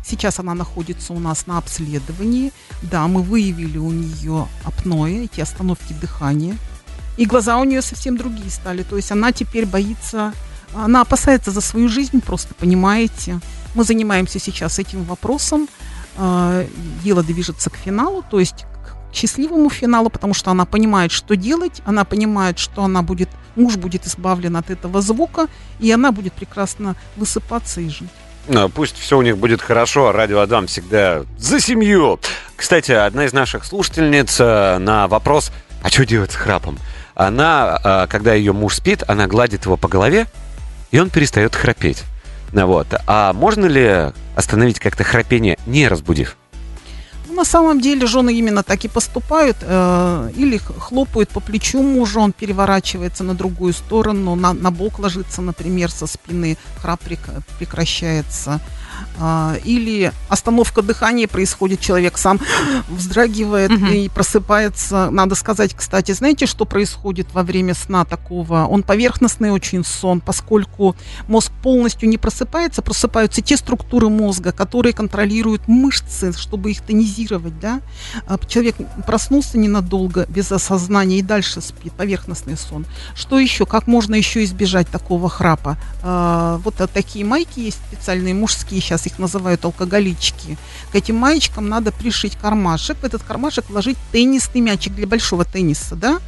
Сейчас 0.05 0.39
она 0.39 0.53
находится 0.53 1.13
у 1.13 1.19
нас 1.19 1.47
на 1.47 1.57
обследовании. 1.57 2.51
Да, 2.81 3.07
мы 3.07 3.21
выявили 3.21 3.77
у 3.77 3.91
нее 3.91 4.47
апноэ, 4.65 5.23
эти 5.23 5.39
остановки 5.39 5.93
дыхания. 5.93 6.57
И 7.17 7.25
глаза 7.25 7.57
у 7.57 7.63
нее 7.63 7.81
совсем 7.81 8.17
другие 8.17 8.49
стали. 8.49 8.83
То 8.83 8.95
есть 8.95 9.11
она 9.11 9.31
теперь 9.31 9.65
боится, 9.65 10.33
она 10.75 11.01
опасается 11.01 11.51
за 11.51 11.61
свою 11.61 11.87
жизнь, 11.89 12.21
просто 12.21 12.53
понимаете. 12.55 13.39
Мы 13.75 13.83
занимаемся 13.83 14.39
сейчас 14.39 14.79
этим 14.79 15.03
вопросом. 15.03 15.67
Э, 16.17 16.65
Дело 17.03 17.23
движется 17.23 17.69
к 17.69 17.75
финалу, 17.75 18.23
то 18.29 18.39
есть 18.39 18.65
к 19.11 19.15
счастливому 19.15 19.69
финалу, 19.69 20.09
потому 20.09 20.33
что 20.33 20.51
она 20.51 20.65
понимает, 20.65 21.11
что 21.11 21.35
делать, 21.35 21.81
она 21.85 22.03
понимает, 22.03 22.57
что 22.59 22.83
она 22.83 23.01
будет, 23.01 23.29
муж 23.55 23.75
будет 23.75 24.07
избавлен 24.07 24.55
от 24.57 24.69
этого 24.69 25.01
звука, 25.01 25.47
и 25.79 25.91
она 25.91 26.11
будет 26.11 26.33
прекрасно 26.33 26.95
высыпаться 27.15 27.81
и 27.81 27.89
жить. 27.89 28.09
Ну, 28.47 28.67
Пусть 28.69 28.97
все 28.97 29.17
у 29.17 29.21
них 29.21 29.37
будет 29.37 29.61
хорошо, 29.61 30.11
радио 30.11 30.39
Адам 30.41 30.67
всегда 30.67 31.23
за 31.37 31.59
семью. 31.59 32.19
Кстати, 32.55 32.91
одна 32.91 33.25
из 33.25 33.33
наших 33.33 33.63
слушательниц 33.63 34.37
э, 34.39 34.77
на 34.79 35.07
вопрос, 35.07 35.51
а 35.83 35.89
что 35.89 36.05
делать 36.05 36.31
с 36.31 36.35
храпом? 36.35 36.79
Она, 37.13 37.79
э, 37.83 38.07
когда 38.09 38.33
ее 38.33 38.53
муж 38.53 38.75
спит, 38.75 39.03
она 39.07 39.27
гладит 39.27 39.65
его 39.65 39.77
по 39.77 39.87
голове, 39.87 40.25
и 40.91 40.99
он 40.99 41.09
перестает 41.09 41.55
храпеть. 41.55 42.03
Вот. 42.51 42.87
А 43.05 43.33
можно 43.33 43.65
ли 43.65 44.11
остановить 44.35 44.79
как-то 44.79 45.03
храпение, 45.03 45.57
не 45.65 45.87
разбудив? 45.87 46.37
На 47.33 47.45
самом 47.45 47.81
деле 47.81 48.05
жены 48.05 48.33
именно 48.33 48.61
так 48.63 48.85
и 48.85 48.87
поступают, 48.87 49.57
э, 49.61 50.31
или 50.35 50.57
хлопают 50.57 51.29
по 51.29 51.39
плечу 51.39 51.81
мужа, 51.81 52.19
он 52.19 52.31
переворачивается 52.31 53.23
на 53.23 53.33
другую 53.33 53.73
сторону, 53.73 54.35
на, 54.35 54.53
на 54.53 54.69
бок 54.71 54.99
ложится, 54.99 55.41
например, 55.41 55.89
со 55.89 56.05
спины, 56.05 56.57
храп 56.77 57.01
прек- 57.03 57.41
прекращается. 57.57 58.61
А, 59.19 59.55
или 59.63 60.11
остановка 60.29 60.81
дыхания 60.81 61.27
происходит, 61.27 61.79
человек 61.79 62.17
сам 62.17 62.39
вздрагивает 62.89 63.71
Мгм. 63.71 63.87
и 63.87 64.09
просыпается. 64.09 65.09
Надо 65.11 65.35
сказать, 65.35 65.73
кстати, 65.73 66.11
знаете, 66.11 66.45
что 66.45 66.65
происходит 66.65 67.27
во 67.33 67.43
время 67.43 67.73
сна 67.73 68.05
такого? 68.05 68.65
Он 68.65 68.83
поверхностный 68.83 69.51
очень 69.51 69.83
сон, 69.83 70.19
поскольку 70.21 70.95
мозг 71.27 71.51
полностью 71.63 72.07
не 72.09 72.17
просыпается, 72.17 72.81
просыпаются 72.81 73.41
те 73.41 73.57
структуры 73.57 74.09
мозга, 74.09 74.51
которые 74.51 74.93
контролируют 74.93 75.67
мышцы, 75.67 76.31
чтобы 76.33 76.71
их 76.71 76.81
тонизировать, 76.81 77.22
да. 77.59 77.81
А 78.27 78.37
Человек 78.47 78.75
проснулся 79.05 79.57
ненадолго, 79.57 80.25
без 80.29 80.51
осознания, 80.51 81.19
и 81.19 81.21
дальше 81.21 81.61
спит, 81.61 81.93
поверхностный 81.93 82.57
сон. 82.57 82.85
Что 83.15 83.39
еще? 83.39 83.65
Как 83.65 83.87
можно 83.87 84.15
еще 84.15 84.43
избежать 84.43 84.87
такого 84.87 85.29
храпа? 85.29 85.77
А, 86.01 86.59
Вот 86.63 86.75
такие 86.93 87.25
майки 87.25 87.59
есть 87.59 87.79
специальные, 87.87 88.33
мужские, 88.33 88.81
сейчас 88.81 89.05
их 89.05 89.19
называют 89.19 89.65
алкоголички. 89.65 90.57
К 90.91 90.95
этим 90.95 91.15
маечкам 91.15 91.69
надо 91.69 91.91
пришить 91.91 92.35
кармашек, 92.35 92.97
в 92.97 93.03
этот 93.03 93.23
кармашек 93.23 93.69
вложить 93.69 93.97
теннисный 94.11 94.61
мячик 94.61 94.93
для 94.93 95.07
большого 95.07 95.45
тенниса, 95.45 95.95
да, 95.95 96.19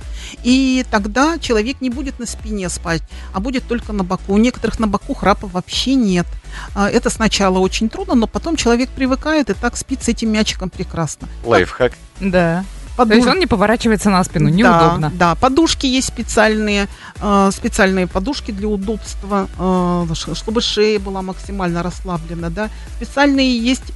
и 0.44 0.86
тогда 0.90 1.38
человек 1.40 1.82
не 1.82 1.90
будет 1.90 2.20
на 2.20 2.26
спине 2.26 2.70
спать, 2.70 3.02
а 3.34 3.40
будет 3.40 3.68
только 3.68 3.94
на 3.94 4.04
боку. 4.04 4.34
У 4.34 4.38
некоторых 4.38 4.80
на 4.80 4.88
боку 4.88 5.14
храпа 5.14 5.48
вообще 5.48 5.96
нет. 5.96 6.26
А, 6.74 6.90
Это 6.90 7.10
сначала 7.10 7.60
очень 7.60 7.90
трудно, 7.90 8.16
но 8.16 8.28
потом 8.28 8.56
человек 8.56 8.90
привыкает 8.90 9.50
и 9.50 9.54
так 9.54 9.78
спит 9.78 10.04
с 10.04 10.08
этим 10.08 10.32
мячиком 10.32 10.70
прекрасно. 10.86 11.28
Лайфхак. 11.44 11.94
Да. 12.20 12.64
Подуш- 12.98 13.10
То 13.10 13.16
есть 13.16 13.28
он 13.28 13.40
не 13.40 13.46
поворачивается 13.48 14.10
на 14.10 14.24
спину, 14.24 14.50
Да, 14.50 14.56
неудобно. 14.56 15.12
Да, 15.14 15.36
подушки 15.36 15.86
есть 15.86 16.08
специальные, 16.08 16.88
э, 17.20 17.50
специальные 17.52 18.08
подушки 18.08 18.52
для 18.52 18.70
удобства, 18.70 19.50
э, 19.60 20.06
чтобы 20.34 20.62
шея 20.62 21.00
была 21.00 21.22
максимально 21.22 21.84
расслаблена, 21.84 22.50
да. 22.50 22.70
Специальные 22.96 23.58
есть 23.60 23.92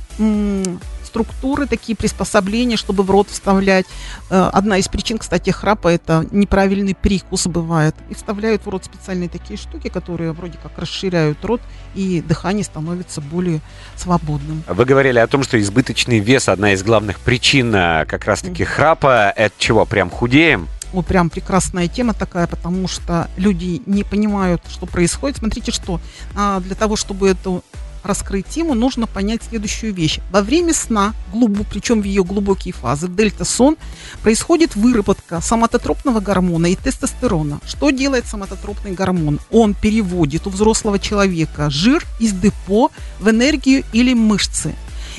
структуры, 1.10 1.66
такие 1.66 1.96
приспособления, 1.96 2.78
чтобы 2.78 3.04
в 3.04 3.10
рот 3.10 3.28
вставлять. 3.30 3.86
Э, 4.30 4.50
Одна 4.54 4.78
из 4.78 4.88
причин, 4.88 5.18
кстати, 5.18 5.50
храпа– 5.50 5.88
это 5.90 6.26
неправильный 6.32 6.96
прикус 6.96 7.48
бывает. 7.48 7.96
И 8.10 8.14
вставляют 8.14 8.66
в 8.66 8.70
рот 8.70 8.86
специальные 8.86 9.30
такие 9.30 9.58
штуки, 9.58 9.90
которые 9.90 10.32
вроде 10.32 10.58
как 10.62 10.78
расширяют 10.78 11.44
рот, 11.44 11.62
и 11.96 12.22
дыхание 12.22 12.64
становится 12.64 13.22
более 13.22 13.62
свободным. 13.96 14.64
Вы 14.68 14.86
говорили 14.86 15.20
о 15.20 15.28
том, 15.28 15.44
что 15.44 15.60
избыточный 15.60 16.20
вес 16.20 16.48
одна 16.48 16.74
из 16.74 16.84
главных 16.84 17.20
причин 17.20 17.74
а, 17.76 18.06
как 18.06 18.26
раз-таки 18.26 18.64
храпа. 18.64 19.34
Это 19.36 19.56
чего, 19.58 19.86
прям 19.86 20.10
худеем? 20.10 20.68
Вот 20.94 21.06
прям 21.06 21.30
прекрасная 21.30 21.88
тема 21.88 22.14
такая, 22.14 22.48
потому 22.48 22.88
что 22.88 23.30
люди 23.38 23.82
не 23.86 24.04
понимают, 24.04 24.62
что 24.70 24.86
происходит. 24.86 25.38
Смотрите, 25.38 25.72
что 25.72 26.00
а, 26.36 26.60
для 26.60 26.76
того, 26.76 26.96
чтобы 26.96 27.30
эту 27.30 27.64
раскрыть 28.04 28.48
тему, 28.48 28.74
нужно 28.74 29.08
понять 29.08 29.42
следующую 29.50 29.94
вещь. 29.94 30.20
Во 30.32 30.42
время 30.42 30.74
сна, 30.74 31.14
глубу, 31.32 31.66
причем 31.70 32.02
в 32.02 32.06
ее 32.06 32.24
глубокие 32.24 32.74
фазы, 32.74 33.08
дельта-сон, 33.08 33.78
происходит 34.22 34.76
выработка 34.76 35.42
соматотропного 35.42 36.20
гормона 36.20 36.68
и 36.68 36.76
тестостерона. 36.76 37.60
Что 37.66 37.90
делает 37.90 38.26
соматотропный 38.28 38.92
гормон? 38.92 39.40
Он 39.52 39.74
переводит 39.74 40.48
у 40.48 40.50
взрослого 40.50 41.00
человека 41.00 41.70
жир 41.70 42.06
из 42.20 42.34
депо 42.34 42.92
в 43.20 43.30
энергию 43.30 43.84
или 43.94 44.14
мышцы. 44.14 44.76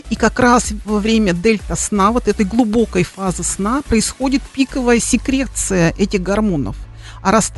И 0.08 0.16
как 0.16 0.40
раз 0.40 0.72
во 0.84 0.99
время 0.99 1.32
дельта 1.32 1.76
сна, 1.76 2.10
вот 2.10 2.26
этой 2.28 2.44
глубокой 2.44 3.04
фазы 3.04 3.42
сна, 3.42 3.82
происходит 3.82 4.42
пиковая 4.42 4.99
секреция 4.99 5.94
этих 5.99 6.22
гормонов. 6.22 6.76
А 7.22 7.30
раз 7.30 7.52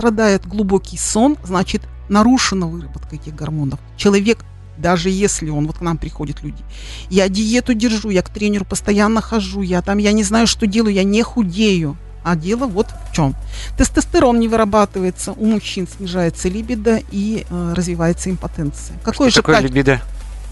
глубокий 0.44 0.98
сон, 0.98 1.36
значит 1.44 1.82
нарушена 2.08 2.66
выработка 2.66 3.16
этих 3.16 3.34
гормонов. 3.34 3.80
Человек 3.96 4.38
даже 4.78 5.10
если 5.10 5.48
он, 5.50 5.66
вот 5.66 5.78
к 5.78 5.80
нам 5.80 5.98
приходят 5.98 6.42
люди, 6.42 6.62
я 7.10 7.28
диету 7.28 7.74
держу, 7.74 8.10
я 8.10 8.22
к 8.22 8.30
тренеру 8.30 8.64
постоянно 8.64 9.20
хожу, 9.20 9.62
я 9.62 9.82
там, 9.82 9.98
я 9.98 10.12
не 10.12 10.24
знаю, 10.24 10.46
что 10.46 10.66
делаю, 10.66 10.94
я 10.94 11.04
не 11.04 11.22
худею. 11.22 11.96
А 12.24 12.36
дело 12.36 12.66
вот 12.66 12.86
в 12.86 13.14
чем. 13.14 13.34
Тестостерон 13.76 14.38
не 14.38 14.46
вырабатывается, 14.46 15.32
у 15.32 15.44
мужчин 15.44 15.88
снижается 15.88 16.48
либидо 16.48 17.00
и 17.10 17.44
э, 17.48 17.72
развивается 17.74 18.30
импотенция. 18.30 18.96
Какое 19.02 19.28
что 19.28 19.40
же 19.40 19.42
такое 19.42 19.56
качество? 19.56 19.74
либидо? 19.74 20.00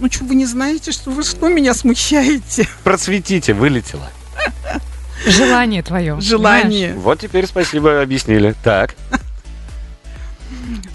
Ну 0.00 0.10
что, 0.10 0.24
вы 0.24 0.34
не 0.34 0.46
знаете, 0.46 0.90
что 0.90 1.10
вы 1.10 1.22
что 1.22 1.48
меня 1.48 1.74
смущаете? 1.74 2.66
Процветите, 2.84 3.54
вылетело. 3.54 4.10
Желание 5.26 5.82
твое. 5.82 6.20
Желание. 6.20 6.94
Вот 6.94 7.20
теперь 7.20 7.46
спасибо, 7.46 8.00
объяснили. 8.00 8.54
Так. 8.64 8.96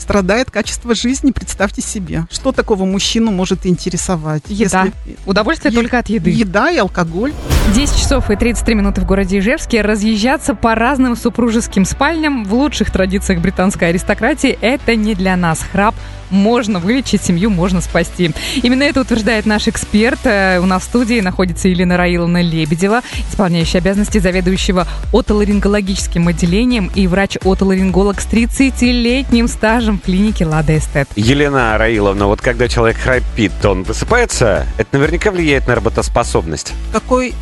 Страдает 0.06 0.52
качество 0.52 0.94
жизни, 0.94 1.32
представьте 1.32 1.82
себе. 1.82 2.28
Что 2.30 2.52
такого 2.52 2.86
мужчину 2.86 3.32
может 3.32 3.66
интересовать? 3.66 4.44
Еда. 4.50 4.84
Если- 4.84 5.18
Удовольствие 5.26 5.72
Е- 5.74 5.76
только 5.80 5.98
от 5.98 6.10
еды. 6.10 6.30
Еда 6.30 6.70
и 6.70 6.78
алкоголь. 6.78 7.34
10 7.74 7.98
часов 7.98 8.30
и 8.30 8.36
33 8.36 8.76
минуты 8.76 9.02
в 9.02 9.06
городе 9.08 9.40
Ижевске. 9.40 9.82
Разъезжаться 9.82 10.54
по 10.54 10.76
разным 10.76 11.16
супружеским 11.16 11.86
спальням 11.86 12.46
в 12.46 12.54
лучших 12.54 12.92
традициях 12.92 13.42
британской 13.42 13.90
аристократии– 13.90 14.56
это 14.62 14.96
не 14.96 15.16
для 15.16 15.36
нас. 15.36 15.62
Храп 15.72 15.96
можно 16.30 16.80
вылечить, 16.80 17.24
семью 17.24 17.50
можно 17.50 17.82
спасти. 17.82 18.32
Именно 18.64 18.84
это 18.84 19.02
утверждает 19.02 19.46
наш 19.46 19.68
эксперт. 19.68 20.20
Э, 20.26 20.60
У 20.60 20.66
нас 20.66 20.84
в 20.84 20.86
студии 20.86 21.20
находится 21.22 21.68
Елена 21.68 21.98
Раиловна 21.98 22.42
Лебедева, 22.42 23.02
исполняющая 23.30 23.80
обязанности 23.80 24.18
заведующего 24.20 24.88
отоларингологическим 25.14 26.28
отделением 26.28 26.92
и 26.96 27.08
врач-отоларинголог 27.08 28.20
с 28.22 28.26
30-летним 28.28 29.48
стажем 29.48 30.00
в 30.00 30.02
клинике 30.02 30.46
«Лада 30.46 30.78
Эстет». 30.78 31.08
Елена 31.16 31.78
Раиловна, 31.78 32.28
вот 32.28 32.42
когда 32.42 32.68
человек 32.68 32.98
храпит, 32.98 33.54
он 33.66 33.84
высыпается, 33.84 34.66
это 34.78 34.98
наверняка 34.98 35.32
влияет 35.32 35.68
на 35.68 35.76
работоспособность. 35.76 36.74
Какой 36.92 37.34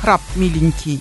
храп 0.00 0.20
миленький. 0.36 1.00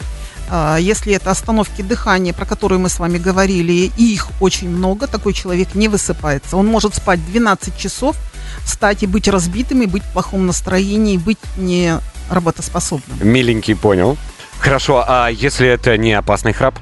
А, 0.53 0.75
Если 0.75 1.13
это 1.13 1.31
остановки 1.31 1.81
дыхания, 1.81 2.33
про 2.33 2.45
которые 2.45 2.77
мы 2.77 2.89
с 2.89 2.99
вами 2.99 3.17
говорили, 3.17 3.89
и 3.97 4.13
их 4.13 4.27
очень 4.41 4.69
много, 4.69 5.07
такой 5.07 5.33
человек 5.33 5.75
не 5.75 5.87
высыпается. 5.87 6.57
Он 6.57 6.67
может 6.67 6.93
спать 6.93 7.25
12 7.25 7.77
часов, 7.77 8.17
встать 8.65 9.01
и 9.03 9.07
быть 9.07 9.29
разбитым, 9.29 9.81
и 9.81 9.85
быть 9.85 10.03
в 10.03 10.11
плохом 10.11 10.45
настроении, 10.45 11.13
и 11.13 11.17
быть 11.17 11.39
не 11.55 11.97
работоспособным. 12.29 13.17
Миленький 13.21 13.75
понял. 13.75 14.17
Хорошо, 14.59 15.05
а 15.07 15.29
если 15.29 15.67
это 15.67 15.97
не 15.97 16.11
опасный 16.11 16.51
храп? 16.51 16.77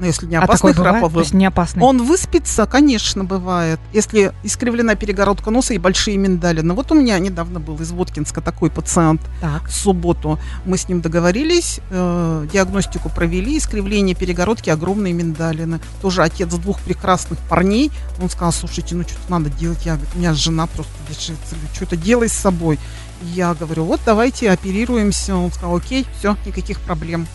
Но 0.00 0.06
если 0.06 0.26
не 0.26 0.36
А 0.36 0.42
опасный 0.42 0.72
бывает? 0.72 0.96
а 0.96 1.00
То 1.00 1.08
вы- 1.08 1.20
есть 1.20 1.34
не 1.34 1.44
опасный? 1.46 1.82
он 1.82 2.02
выспится, 2.04 2.66
конечно, 2.66 3.22
бывает. 3.24 3.78
Если 3.92 4.32
искривлена 4.42 4.94
перегородка 4.94 5.50
носа 5.50 5.74
и 5.74 5.78
большие 5.78 6.16
миндалины. 6.16 6.72
Вот 6.74 6.90
у 6.90 6.94
меня 6.94 7.18
недавно 7.18 7.60
был 7.60 7.76
из 7.80 7.92
Воткинска 7.92 8.40
такой 8.40 8.70
пациент. 8.70 9.20
Так. 9.42 9.68
В 9.68 9.72
субботу 9.74 10.38
мы 10.64 10.78
с 10.78 10.88
ним 10.88 11.02
договорились, 11.02 11.80
э, 11.90 12.46
диагностику 12.50 13.10
провели, 13.10 13.58
искривление 13.58 14.14
перегородки, 14.16 14.70
огромные 14.70 15.12
миндалины. 15.12 15.80
Тоже 16.00 16.22
отец 16.22 16.48
двух 16.54 16.80
прекрасных 16.80 17.38
парней. 17.40 17.92
Он 18.22 18.30
сказал, 18.30 18.52
слушайте, 18.52 18.94
ну 18.94 19.02
что-то 19.02 19.30
надо 19.30 19.50
делать. 19.50 19.84
Я 19.84 19.96
говорю, 19.96 20.10
у 20.14 20.18
меня 20.18 20.32
жена 20.34 20.66
просто 20.66 20.92
бежится. 21.08 21.54
Что-то 21.74 21.96
делай 21.96 22.28
с 22.28 22.32
собой. 22.32 22.78
Я 23.22 23.52
говорю, 23.52 23.84
вот 23.84 24.00
давайте 24.06 24.50
оперируемся. 24.50 25.36
Он 25.36 25.52
сказал, 25.52 25.76
окей, 25.76 26.06
все, 26.18 26.36
никаких 26.46 26.80
проблем. 26.80 27.26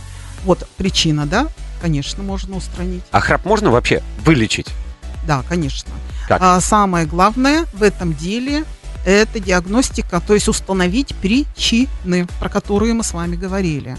Вот 0.45 0.67
причина, 0.77 1.27
да? 1.27 1.47
Конечно, 1.81 2.23
можно 2.23 2.57
устранить. 2.57 3.03
А 3.11 3.19
храп 3.19 3.45
можно 3.45 3.71
вообще 3.71 4.01
вылечить? 4.23 4.67
Да, 5.27 5.43
конечно. 5.47 5.91
Как? 6.27 6.41
А 6.41 6.59
самое 6.61 7.05
главное 7.05 7.65
в 7.73 7.83
этом 7.83 8.13
деле 8.13 8.63
это 9.05 9.39
диагностика, 9.39 10.19
то 10.19 10.33
есть 10.33 10.47
установить 10.47 11.13
причины, 11.15 12.27
про 12.39 12.49
которые 12.49 12.93
мы 12.93 13.03
с 13.03 13.13
вами 13.13 13.35
говорили. 13.35 13.97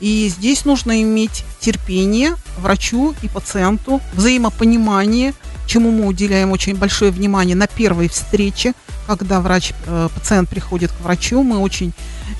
И 0.00 0.28
здесь 0.28 0.64
нужно 0.64 1.00
иметь 1.02 1.44
терпение 1.60 2.34
врачу 2.58 3.14
и 3.22 3.28
пациенту, 3.28 4.00
взаимопонимание, 4.14 5.32
чему 5.66 5.90
мы 5.92 6.06
уделяем 6.06 6.50
очень 6.50 6.76
большое 6.76 7.12
внимание 7.12 7.54
на 7.54 7.68
первой 7.68 8.08
встрече, 8.08 8.74
когда 9.06 9.40
врач, 9.40 9.72
э, 9.86 10.08
пациент 10.12 10.48
приходит 10.48 10.90
к 10.90 11.00
врачу, 11.00 11.42
мы 11.42 11.58
очень 11.58 11.92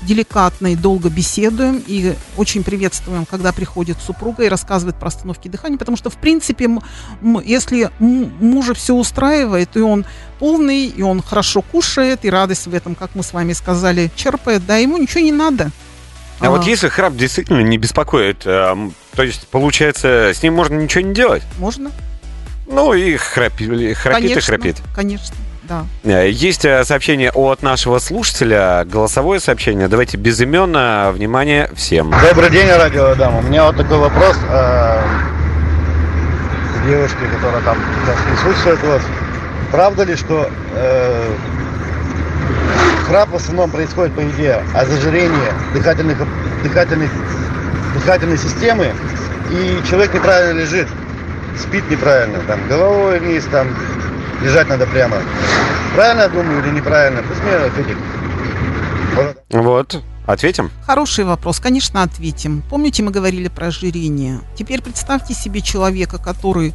деликатно 0.03 0.73
и 0.73 0.75
долго 0.75 1.09
беседуем 1.09 1.83
и 1.85 2.13
очень 2.37 2.63
приветствуем, 2.63 3.25
когда 3.25 3.51
приходит 3.51 3.97
супруга 4.05 4.43
и 4.43 4.49
рассказывает 4.49 4.95
про 4.97 5.07
остановки 5.07 5.47
дыхания, 5.47 5.77
потому 5.77 5.97
что, 5.97 6.09
в 6.09 6.17
принципе, 6.17 6.69
если 7.43 7.89
мужа 7.99 8.73
все 8.73 8.93
устраивает, 8.93 9.75
и 9.75 9.79
он 9.79 10.05
полный, 10.39 10.87
и 10.87 11.01
он 11.01 11.21
хорошо 11.21 11.61
кушает, 11.61 12.25
и 12.25 12.29
радость 12.29 12.67
в 12.67 12.73
этом, 12.73 12.95
как 12.95 13.15
мы 13.15 13.23
с 13.23 13.33
вами 13.33 13.53
сказали, 13.53 14.11
черпает, 14.15 14.65
да, 14.65 14.77
ему 14.77 14.97
ничего 14.97 15.21
не 15.21 15.31
надо. 15.31 15.71
А, 16.39 16.49
вот 16.49 16.65
если 16.65 16.89
храп 16.89 17.15
действительно 17.15 17.61
не 17.61 17.77
беспокоит, 17.77 18.45
эм, 18.45 18.93
то 19.15 19.23
есть, 19.23 19.47
получается, 19.47 20.31
с 20.33 20.43
ним 20.43 20.55
можно 20.55 20.75
ничего 20.75 21.01
не 21.01 21.13
делать? 21.13 21.43
Можно? 21.57 21.91
Ну 22.67 22.93
и 22.93 23.15
храпи- 23.15 23.93
храпит 23.93 24.23
и 24.23 24.33
конечно, 24.33 24.41
храпит. 24.41 24.77
Конечно, 24.95 25.35
да. 25.63 25.85
Э, 26.03 26.29
Есть 26.29 26.65
э, 26.65 26.83
сообщение 26.83 27.31
от 27.31 27.61
нашего 27.61 27.99
слушателя, 27.99 28.85
голосовое 28.85 29.39
сообщение. 29.39 29.87
Давайте 29.87 30.17
безыменно. 30.17 31.11
Внимание 31.13 31.69
всем. 31.75 32.13
Добрый 32.29 32.49
день, 32.49 32.67
радио 32.67 33.15
Дам. 33.15 33.37
У 33.37 33.41
меня 33.41 33.65
вот 33.65 33.77
такой 33.77 33.97
вопрос 33.97 34.37
э, 34.49 35.01
к 36.75 36.87
девушке, 36.87 37.17
которая 37.35 37.61
там 37.61 37.77
присутствует. 38.27 38.79
Вот. 38.83 39.01
Правда 39.71 40.03
ли, 40.03 40.15
что 40.15 40.49
э, 40.75 41.35
храп 43.07 43.29
в 43.29 43.35
основном 43.35 43.69
происходит, 43.71 44.13
по 44.13 44.21
идее, 44.21 44.63
от 44.73 44.87
зажирения 44.87 45.53
дыхательных, 45.73 46.17
дыхательных, 46.63 47.11
дыхательной 47.95 48.37
системы, 48.37 48.91
и 49.51 49.81
человек 49.89 50.13
неправильно 50.13 50.59
лежит, 50.59 50.87
спит 51.57 51.89
неправильно, 51.89 52.39
там, 52.47 52.59
головой 52.67 53.19
вниз, 53.19 53.45
там, 53.51 53.67
лежать 54.43 54.67
надо 54.67 54.85
прямо. 54.85 55.17
Правильно 55.95 56.21
я 56.21 56.29
думаю 56.29 56.63
или 56.63 56.75
неправильно? 56.75 57.23
Пусть 57.23 57.41
мне 57.43 57.55
ответит. 57.55 57.97
Вот. 59.49 60.01
Ответим. 60.25 60.71
Хороший 60.85 61.25
вопрос, 61.25 61.59
конечно, 61.59 62.01
ответим. 62.01 62.63
Помните, 62.69 63.03
мы 63.03 63.11
говорили 63.11 63.49
про 63.49 63.67
ожирение? 63.67 64.39
Теперь 64.55 64.81
представьте 64.81 65.33
себе 65.33 65.59
человека, 65.59 66.17
который 66.17 66.73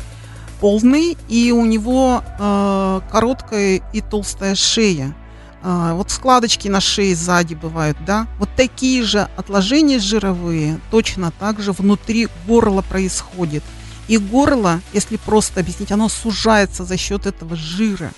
полный, 0.60 1.16
и 1.28 1.50
у 1.52 1.64
него 1.64 2.22
э, 2.38 3.00
короткая 3.10 3.80
и 3.92 4.00
толстая 4.02 4.54
шея. 4.54 5.14
А, 5.62 5.94
вот 5.94 6.10
складочки 6.10 6.68
на 6.68 6.80
шее 6.80 7.16
сзади 7.16 7.54
бывают, 7.54 7.96
да? 8.06 8.26
Вот 8.38 8.48
такие 8.54 9.02
же 9.02 9.28
отложения 9.36 9.98
жировые 9.98 10.78
точно 10.90 11.32
так 11.32 11.60
же 11.60 11.72
внутри 11.72 12.28
горла 12.46 12.82
происходит. 12.82 13.64
И 14.08 14.16
горло, 14.16 14.80
если 14.92 15.16
просто 15.16 15.60
объяснить, 15.60 15.92
оно 15.92 16.08
сужается 16.08 16.84
за 16.84 16.96
счет 16.96 17.26
этого 17.26 17.54
жира. 17.56 18.10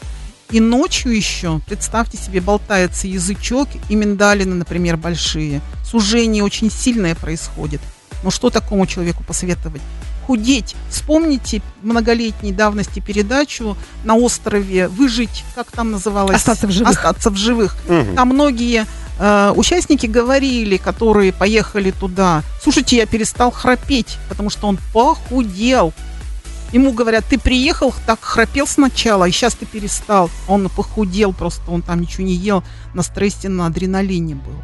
И 0.50 0.58
ночью 0.58 1.14
еще, 1.14 1.60
представьте 1.66 2.16
себе, 2.16 2.40
болтается 2.40 3.06
язычок 3.06 3.68
и 3.88 3.94
миндалины, 3.94 4.54
например, 4.54 4.96
большие. 4.96 5.60
Сужение 5.84 6.42
очень 6.42 6.70
сильное 6.70 7.14
происходит. 7.14 7.80
Но 8.24 8.30
что 8.30 8.50
такому 8.50 8.86
человеку 8.86 9.22
посоветовать? 9.24 9.80
Худеть. 10.26 10.76
Вспомните 10.90 11.62
многолетней 11.82 12.52
давности 12.52 13.00
передачу 13.00 13.76
на 14.04 14.14
острове 14.16 14.88
«Выжить», 14.88 15.44
как 15.54 15.70
там 15.70 15.90
называлось? 15.90 16.36
Остаться 16.36 16.66
в 16.66 16.70
живых. 16.70 16.90
Остаться 16.90 17.30
в 17.30 17.36
живых. 17.36 17.76
Мгм. 17.88 18.14
Там 18.14 18.28
многие 18.28 18.86
Э, 19.20 19.52
участники 19.54 20.06
говорили, 20.06 20.78
которые 20.78 21.32
поехали 21.32 21.90
туда, 21.90 22.42
слушайте, 22.62 22.96
я 22.96 23.04
перестал 23.04 23.50
храпеть, 23.50 24.16
потому 24.30 24.48
что 24.48 24.66
он 24.66 24.78
похудел. 24.94 25.92
Ему 26.72 26.92
говорят, 26.92 27.24
ты 27.28 27.38
приехал, 27.38 27.92
так 28.06 28.20
храпел 28.22 28.66
сначала, 28.66 29.24
и 29.26 29.30
сейчас 29.32 29.54
ты 29.54 29.66
перестал. 29.66 30.30
Он 30.46 30.68
похудел 30.68 31.32
просто, 31.32 31.70
он 31.70 31.82
там 31.82 32.00
ничего 32.00 32.24
не 32.24 32.34
ел, 32.34 32.62
на 32.94 33.02
стрессе, 33.02 33.48
на 33.48 33.66
адреналине 33.66 34.36
был. 34.36 34.54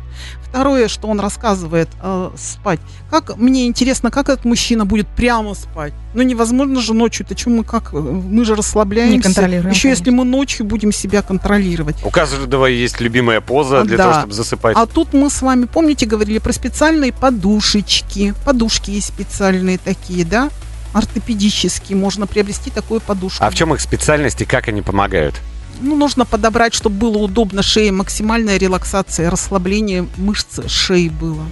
Второе, 0.49 0.89
что 0.89 1.09
он 1.09 1.21
рассказывает, 1.21 1.89
э, 2.03 2.31
спать. 2.39 2.81
Как 3.11 3.37
мне 3.37 3.67
интересно, 3.67 4.11
как 4.11 4.29
этот 4.29 4.45
мужчина 4.45 4.87
будет 4.87 5.09
прямо 5.09 5.55
спать? 5.55 5.93
Ну 6.15 6.23
невозможно 6.23 6.81
же 6.81 6.95
ночью, 6.95 7.27
то 7.27 7.37
что 7.37 7.51
мы 7.51 7.65
как, 7.65 7.93
мы 7.93 8.45
же 8.45 8.55
расслабляемся. 8.55 9.17
Не 9.17 9.23
контролируем, 9.23 9.71
Еще 9.73 9.83
конечно. 9.83 9.99
если 10.05 10.11
мы 10.11 10.25
ночью 10.25 10.65
будем 10.65 10.93
себя 10.93 11.23
контролировать. 11.23 11.97
У 12.05 12.11
каждого 12.11 12.67
есть 12.67 13.01
любимая 13.01 13.41
поза 13.41 13.83
для 13.85 13.97
Да. 13.99 14.05
того, 14.05 14.19
чтобы 14.21 14.33
засыпать. 14.33 14.77
А 14.77 14.87
тут 14.87 15.13
мы 15.13 15.29
с 15.29 15.43
вами, 15.43 15.67
помните, 15.67 16.07
говорили 16.07 16.39
про 16.39 16.53
специальные 16.53 17.13
подушечки. 17.13 18.33
Подушки 18.45 18.93
есть 18.93 19.09
специальные 19.09 19.79
такие, 19.79 20.25
да? 20.25 20.51
Ортопедические. 20.97 21.99
Можно 21.99 22.27
приобрести 22.27 22.71
такую 22.71 23.01
подушку. 23.01 23.45
А 23.45 23.51
в 23.51 23.55
чем 23.55 23.75
их 23.75 23.83
специальность 23.83 24.41
и 24.41 24.47
как 24.47 24.69
они 24.69 24.81
помогают? 24.81 25.35
Ну, 25.83 25.95
нужно 25.95 26.25
подобрать, 26.25 26.73
чтобы 26.73 26.97
было 26.97 27.19
удобно 27.19 27.63
шее, 27.63 27.93
максимальная 27.93 28.57
релаксация, 28.57 29.29
расслабление 29.31 30.09
мышц 30.17 30.67
шеи 30.69 31.09
было. 31.11 31.45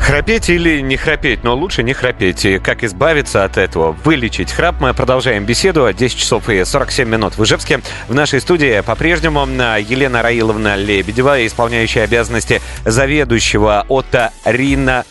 Храпеть 0.00 0.48
или 0.48 0.80
не 0.80 0.96
храпеть, 0.96 1.44
но 1.44 1.54
лучше 1.54 1.82
не 1.82 1.92
храпеть. 1.92 2.46
И 2.46 2.58
как 2.58 2.84
избавиться 2.84 3.44
от 3.44 3.58
этого, 3.58 3.92
вылечить 4.04 4.50
храп, 4.50 4.76
мы 4.80 4.94
продолжаем 4.94 5.44
беседу. 5.44 5.86
10 5.92 6.16
часов 6.16 6.48
и 6.48 6.64
47 6.64 7.06
минут 7.06 7.36
в 7.36 7.44
Ижевске. 7.44 7.82
В 8.08 8.14
нашей 8.14 8.40
студии 8.40 8.80
по-прежнему 8.80 9.46
а, 9.46 9.76
Елена 9.76 10.22
Раиловна 10.22 10.76
Лебедева, 10.76 11.46
исполняющая 11.46 12.04
обязанности 12.04 12.62
заведующего 12.86 13.84
оторина... 13.90 15.04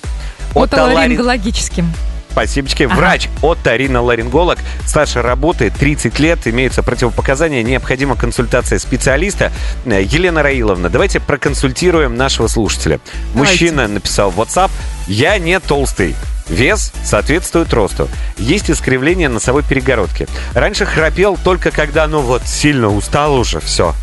отолари- 0.55 0.63
Отоларингологическим. 0.63 1.93
Спасибо. 2.37 2.69
Ага. 2.85 2.95
Врач 2.95 3.29
оториноларинголог. 3.41 4.59
Старше 4.85 5.23
работы 5.23 5.71
30 5.71 6.19
лет. 6.19 6.45
Имеются 6.45 6.83
противопоказания. 6.83 7.63
Необходима 7.63 8.15
консультация 8.15 8.77
специалиста. 8.77 9.51
Э, 9.85 10.03
Елена 10.03 10.43
Раиловна, 10.43 10.89
давайте 10.89 11.19
проконсультируем 11.19 12.15
нашего 12.15 12.47
слушателя. 12.47 12.99
Давайте. 13.33 13.51
Мужчина 13.53 13.87
написал 13.87 14.29
в 14.29 14.39
WhatsApp. 14.39 14.69
Я 15.07 15.39
не 15.39 15.59
толстый. 15.59 16.15
Вес 16.47 16.93
соответствует 17.03 17.73
росту. 17.73 18.07
Есть 18.37 18.69
искривление 18.69 19.29
носовой 19.29 19.63
перегородки. 19.63 20.27
Раньше 20.53 20.85
храпел 20.85 21.39
только 21.43 21.71
когда, 21.71 22.05
ну 22.05 22.21
вот, 22.21 22.43
сильно 22.45 22.87
устал 22.87 23.33
уже, 23.35 23.59
все. 23.59 23.95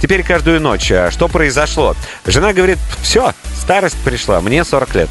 Теперь 0.00 0.22
каждую 0.22 0.62
ночь. 0.62 0.90
А 0.90 1.10
Что 1.10 1.28
произошло? 1.28 1.94
Жена 2.24 2.54
говорит, 2.54 2.78
все, 3.02 3.34
старость 3.60 3.98
пришла, 4.02 4.40
мне 4.40 4.64
40 4.64 4.94
лет. 4.94 5.10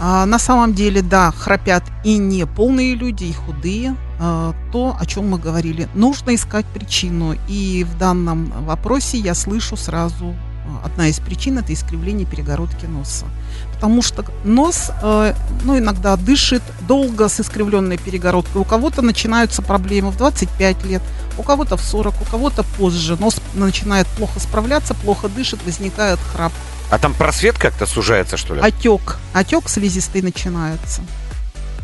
А, 0.00 0.26
на 0.26 0.38
самом 0.38 0.74
деле, 0.74 1.02
да, 1.02 1.30
храпят 1.30 1.84
и 2.04 2.16
не 2.16 2.46
полные 2.46 2.94
люди, 2.94 3.24
и 3.24 3.32
худые. 3.32 3.96
А, 4.18 4.54
то, 4.72 4.96
о 4.98 5.06
чем 5.06 5.28
мы 5.28 5.38
говорили, 5.38 5.88
нужно 5.94 6.34
искать 6.34 6.66
причину. 6.66 7.36
И 7.48 7.84
в 7.84 7.98
данном 7.98 8.52
вопросе 8.64 9.18
я 9.18 9.34
слышу 9.34 9.76
сразу 9.76 10.34
а, 10.66 10.86
одна 10.86 11.08
из 11.08 11.20
причин 11.20 11.58
это 11.58 11.72
искривление 11.72 12.26
перегородки 12.26 12.86
носа. 12.86 13.26
Потому 13.74 14.02
что 14.02 14.24
нос, 14.44 14.90
э, 15.02 15.34
ну, 15.64 15.78
иногда 15.78 16.16
дышит 16.16 16.62
долго 16.88 17.28
с 17.28 17.40
искривленной 17.40 17.98
перегородкой. 17.98 18.62
У 18.62 18.64
кого-то 18.64 19.02
начинаются 19.02 19.62
проблемы 19.62 20.10
в 20.10 20.16
25 20.16 20.84
лет, 20.86 21.02
у 21.36 21.42
кого-то 21.42 21.76
в 21.76 21.82
40, 21.82 22.14
у 22.22 22.24
кого-то 22.30 22.62
позже. 22.78 23.16
Нос 23.20 23.40
начинает 23.54 24.06
плохо 24.06 24.40
справляться, 24.40 24.94
плохо 24.94 25.28
дышит, 25.28 25.60
возникает 25.64 26.18
храп. 26.18 26.52
А 26.90 26.98
там 26.98 27.14
просвет 27.14 27.58
как-то 27.58 27.86
сужается, 27.86 28.36
что 28.36 28.54
ли? 28.54 28.60
Отек. 28.60 29.18
Отек 29.32 29.68
слизистый 29.68 30.22
начинается. 30.22 31.02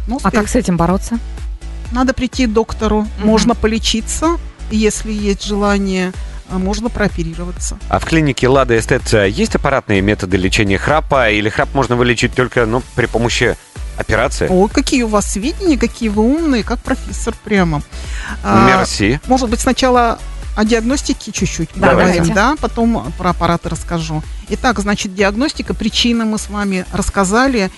Ну, 0.06 0.18
А 0.22 0.30
как 0.30 0.48
с 0.48 0.56
этим 0.56 0.76
бороться? 0.76 1.18
Надо 1.92 2.12
прийти 2.14 2.46
к 2.46 2.52
доктору. 2.52 3.00
Мгм. 3.18 3.26
Можно 3.26 3.54
полечиться, 3.54 4.38
если 4.70 5.12
есть 5.12 5.44
желание, 5.44 6.12
а, 6.48 6.58
можно 6.58 6.88
прооперироваться. 6.88 7.78
А 7.88 7.98
в 7.98 8.04
клинике 8.04 8.48
Лада 8.48 8.78
Эстет 8.78 9.12
э, 9.14 9.28
есть 9.28 9.54
аппаратные 9.54 10.00
методы 10.00 10.36
лечения 10.36 10.78
храпа? 10.78 11.30
Или 11.30 11.48
храп 11.48 11.74
можно 11.74 11.96
вылечить 11.96 12.34
только 12.34 12.66
ну, 12.66 12.82
при 12.94 13.06
помощи 13.06 13.56
операции? 13.96 14.46
Ой, 14.48 14.68
какие 14.68 15.02
у 15.02 15.08
вас 15.08 15.32
сведения, 15.32 15.78
какие 15.78 16.08
вы 16.08 16.22
умные, 16.22 16.62
как 16.62 16.80
профессор 16.80 17.34
прямо. 17.44 17.82
А, 18.42 18.66
Мерси. 18.66 19.20
Может 19.26 19.48
быть, 19.48 19.60
сначала 19.60 20.18
о 20.56 20.64
диагностике 20.64 21.32
чуть-чуть 21.32 21.70
Давайте. 21.74 22.18
поговорим, 22.18 22.34
да, 22.34 22.56
потом 22.60 23.12
про 23.18 23.30
аппараты 23.30 23.68
расскажу. 23.68 24.22
Итак, 24.48 24.78
значит, 24.80 25.14
диагностика, 25.14 25.74
причины 25.74 26.24
мы 26.24 26.38
с 26.38 26.48
вами 26.48 26.84
рассказали. 26.92 27.70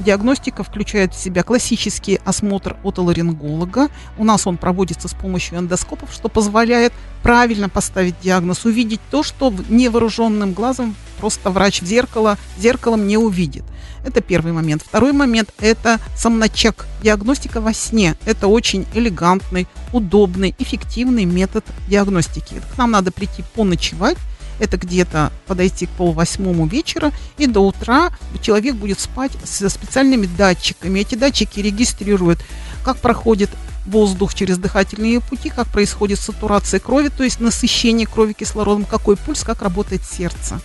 Диагностика 0.00 0.64
включает 0.64 1.14
в 1.14 1.22
себя 1.22 1.42
классический 1.42 2.20
осмотр 2.24 2.76
отоларинголога. 2.82 3.88
У 4.16 4.24
нас 4.24 4.46
он 4.46 4.56
проводится 4.56 5.08
с 5.08 5.12
помощью 5.12 5.58
эндоскопов, 5.58 6.12
что 6.12 6.28
позволяет 6.28 6.92
правильно 7.22 7.68
поставить 7.68 8.18
диагноз, 8.22 8.64
увидеть 8.64 9.00
то, 9.10 9.22
что 9.22 9.52
невооруженным 9.68 10.54
глазом 10.54 10.96
просто 11.20 11.50
врач 11.50 11.82
в 11.82 11.86
зеркало, 11.86 12.38
зеркалом 12.58 13.06
не 13.06 13.18
увидит. 13.18 13.64
Это 14.02 14.22
первый 14.22 14.52
момент. 14.52 14.82
Второй 14.82 15.12
момент– 15.12 15.50
это 15.58 15.98
сомночек. 16.16 16.86
Диагностика 17.02 17.60
во 17.60 17.74
сне. 17.74 18.16
Это 18.24 18.46
очень 18.46 18.86
элегантный, 18.94 19.66
удобный, 19.92 20.54
эффективный 20.58 21.26
метод 21.26 21.64
диагностики. 21.88 22.54
К 22.74 22.78
нам 22.78 22.92
надо 22.92 23.12
прийти 23.12 23.44
поночевать, 23.54 24.16
это 24.60 24.76
где-то 24.76 25.32
подойти 25.46 25.86
к 25.86 25.90
полвосьмому 25.90 26.66
вечера, 26.66 27.12
и 27.38 27.46
до 27.46 27.60
утра 27.60 28.10
человек 28.40 28.76
будет 28.76 29.00
спать 29.00 29.32
со 29.44 29.68
специальными 29.68 30.26
датчиками. 30.26 31.00
Эти 31.00 31.14
датчики 31.16 31.60
регистрируют, 31.60 32.38
как 32.84 32.98
проходит 32.98 33.50
воздух 33.86 34.34
через 34.34 34.58
дыхательные 34.58 35.20
пути, 35.20 35.48
как 35.48 35.66
происходит 35.68 36.20
сатурация 36.20 36.80
крови, 36.80 37.08
то 37.08 37.24
есть 37.24 37.40
насыщение 37.40 38.06
крови 38.06 38.34
кислородом, 38.34 38.84
какой 38.84 39.16
пульс, 39.16 39.42
как 39.42 39.62
работает 39.62 40.02
сердце. 40.04 40.60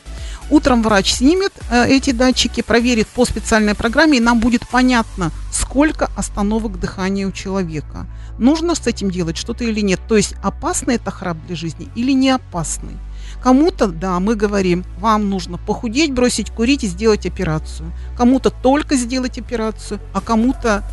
Утром 0.49 0.83
врач 0.83 1.13
снимет 1.13 1.53
э, 1.71 1.87
эти 1.87 2.11
датчики, 2.11 2.61
проверит 2.61 3.07
по 3.07 3.25
специальной 3.25 3.73
программе, 3.73 4.17
и 4.17 4.21
нам 4.21 4.39
будет 4.39 4.67
понятно, 4.67 5.31
сколько 5.51 6.11
остановок 6.15 6.79
дыхания 6.79 7.27
у 7.27 7.31
человека. 7.31 8.05
Нужно 8.37 8.75
с 8.75 8.85
этим 8.85 9.09
делать 9.09 9.37
что-то 9.37 9.63
или 9.63 9.79
нет. 9.79 9.99
То 10.07 10.17
есть 10.17 10.35
опасный 10.43 10.95
это 10.95 11.09
храп 11.09 11.37
для 11.47 11.55
жизни 11.55 11.89
или 11.95 12.11
не 12.11 12.29
опасный. 12.29 12.95
Кому-то, 13.41 13.87
да, 13.87 14.19
мы 14.19 14.35
говорим, 14.35 14.83
вам 14.97 15.29
нужно 15.29 15.57
похудеть, 15.57 16.13
бросить 16.13 16.49
курить 16.49 16.83
и 16.83 16.87
сделать 16.87 17.25
операцию. 17.25 17.91
Кому-то 18.17 18.49
только 18.49 18.95
сделать 18.95 19.37
операцию, 19.37 19.99
а 20.13 20.21
кому-то 20.21 20.83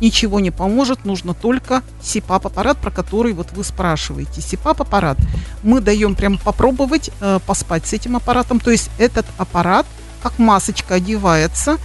ничего 0.00 0.40
не 0.40 0.50
поможет, 0.50 1.04
нужно 1.04 1.34
только 1.34 1.82
СИПАП-аппарат, 2.02 2.78
про 2.78 2.90
который 2.90 3.32
вот 3.32 3.52
вы 3.52 3.64
спрашиваете. 3.64 4.40
СИПАП-аппарат 4.40 5.18
мы 5.62 5.80
даем 5.80 6.14
прям 6.14 6.38
попробовать 6.38 7.10
э, 7.20 7.40
поспать 7.46 7.86
с 7.86 7.92
этим 7.92 8.16
аппаратом. 8.16 8.60
То 8.60 8.70
есть 8.70 8.90
этот 8.98 9.26
аппарат, 9.38 9.86
как 10.22 10.38
масочка 10.38 10.94
одевается, 10.94 11.78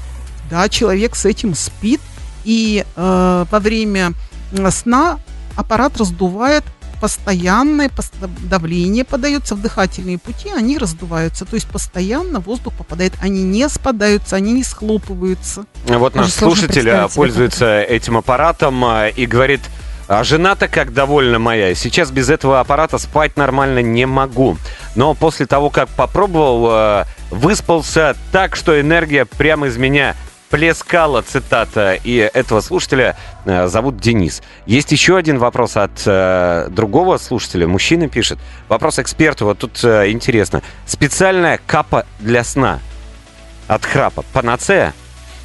да, 0.49 0.67
человек 0.69 1.15
с 1.15 1.25
этим 1.25 1.55
спит, 1.55 2.01
и 2.43 2.85
э, 2.95 3.45
во 3.49 3.59
время 3.59 4.13
э, 4.51 4.71
сна 4.71 5.19
аппарат 5.55 5.97
раздувает 5.97 6.63
постоянное 7.01 7.89
пос- 7.89 8.13
давление 8.47 9.03
подается 9.03 9.55
в 9.55 9.61
дыхательные 9.61 10.19
пути, 10.19 10.49
они 10.55 10.77
раздуваются. 10.77 11.45
То 11.45 11.55
есть 11.55 11.67
постоянно 11.67 12.39
воздух 12.39 12.73
попадает, 12.75 13.13
они 13.21 13.43
не 13.43 13.67
спадаются, 13.69 14.35
они 14.35 14.53
не 14.53 14.63
схлопываются. 14.63 15.65
Вот 15.87 16.13
наш 16.13 16.31
слушатель 16.31 16.87
а, 16.91 17.07
пользуется 17.07 17.81
этим 17.81 18.17
аппаратом 18.17 18.85
а, 18.85 19.07
и 19.07 19.25
говорит, 19.25 19.61
а 20.07 20.23
жена-то 20.23 20.67
как 20.67 20.93
довольна 20.93 21.39
моя. 21.39 21.73
Сейчас 21.73 22.11
без 22.11 22.29
этого 22.29 22.59
аппарата 22.59 22.99
спать 22.99 23.35
нормально 23.35 23.81
не 23.81 24.05
могу. 24.05 24.57
Но 24.95 25.15
после 25.15 25.47
того, 25.47 25.71
как 25.71 25.89
попробовал, 25.89 26.67
а, 26.69 27.07
выспался 27.31 28.15
так, 28.31 28.55
что 28.55 28.79
энергия 28.79 29.25
прямо 29.25 29.67
из 29.67 29.77
меня 29.77 30.15
плескала, 30.51 31.21
цитата. 31.23 31.93
И 32.03 32.15
этого 32.17 32.61
слушателя 32.61 33.17
а, 33.45 33.67
зовут 33.67 33.97
Денис. 33.97 34.43
Есть 34.67 34.91
еще 34.91 35.17
один 35.17 35.39
вопрос 35.39 35.77
от 35.77 36.03
а, 36.05 36.67
другого 36.69 37.17
слушателя. 37.17 37.67
Мужчина 37.67 38.07
пишет. 38.09 38.37
Вопрос 38.69 38.99
эксперту. 38.99 39.45
Вот 39.45 39.57
тут 39.59 39.79
а, 39.83 40.07
интересно. 40.11 40.61
Специальная 40.85 41.59
капа 41.65 42.05
для 42.19 42.43
сна 42.43 42.79
от 43.67 43.85
храпа. 43.85 44.23
Панацея? 44.33 44.93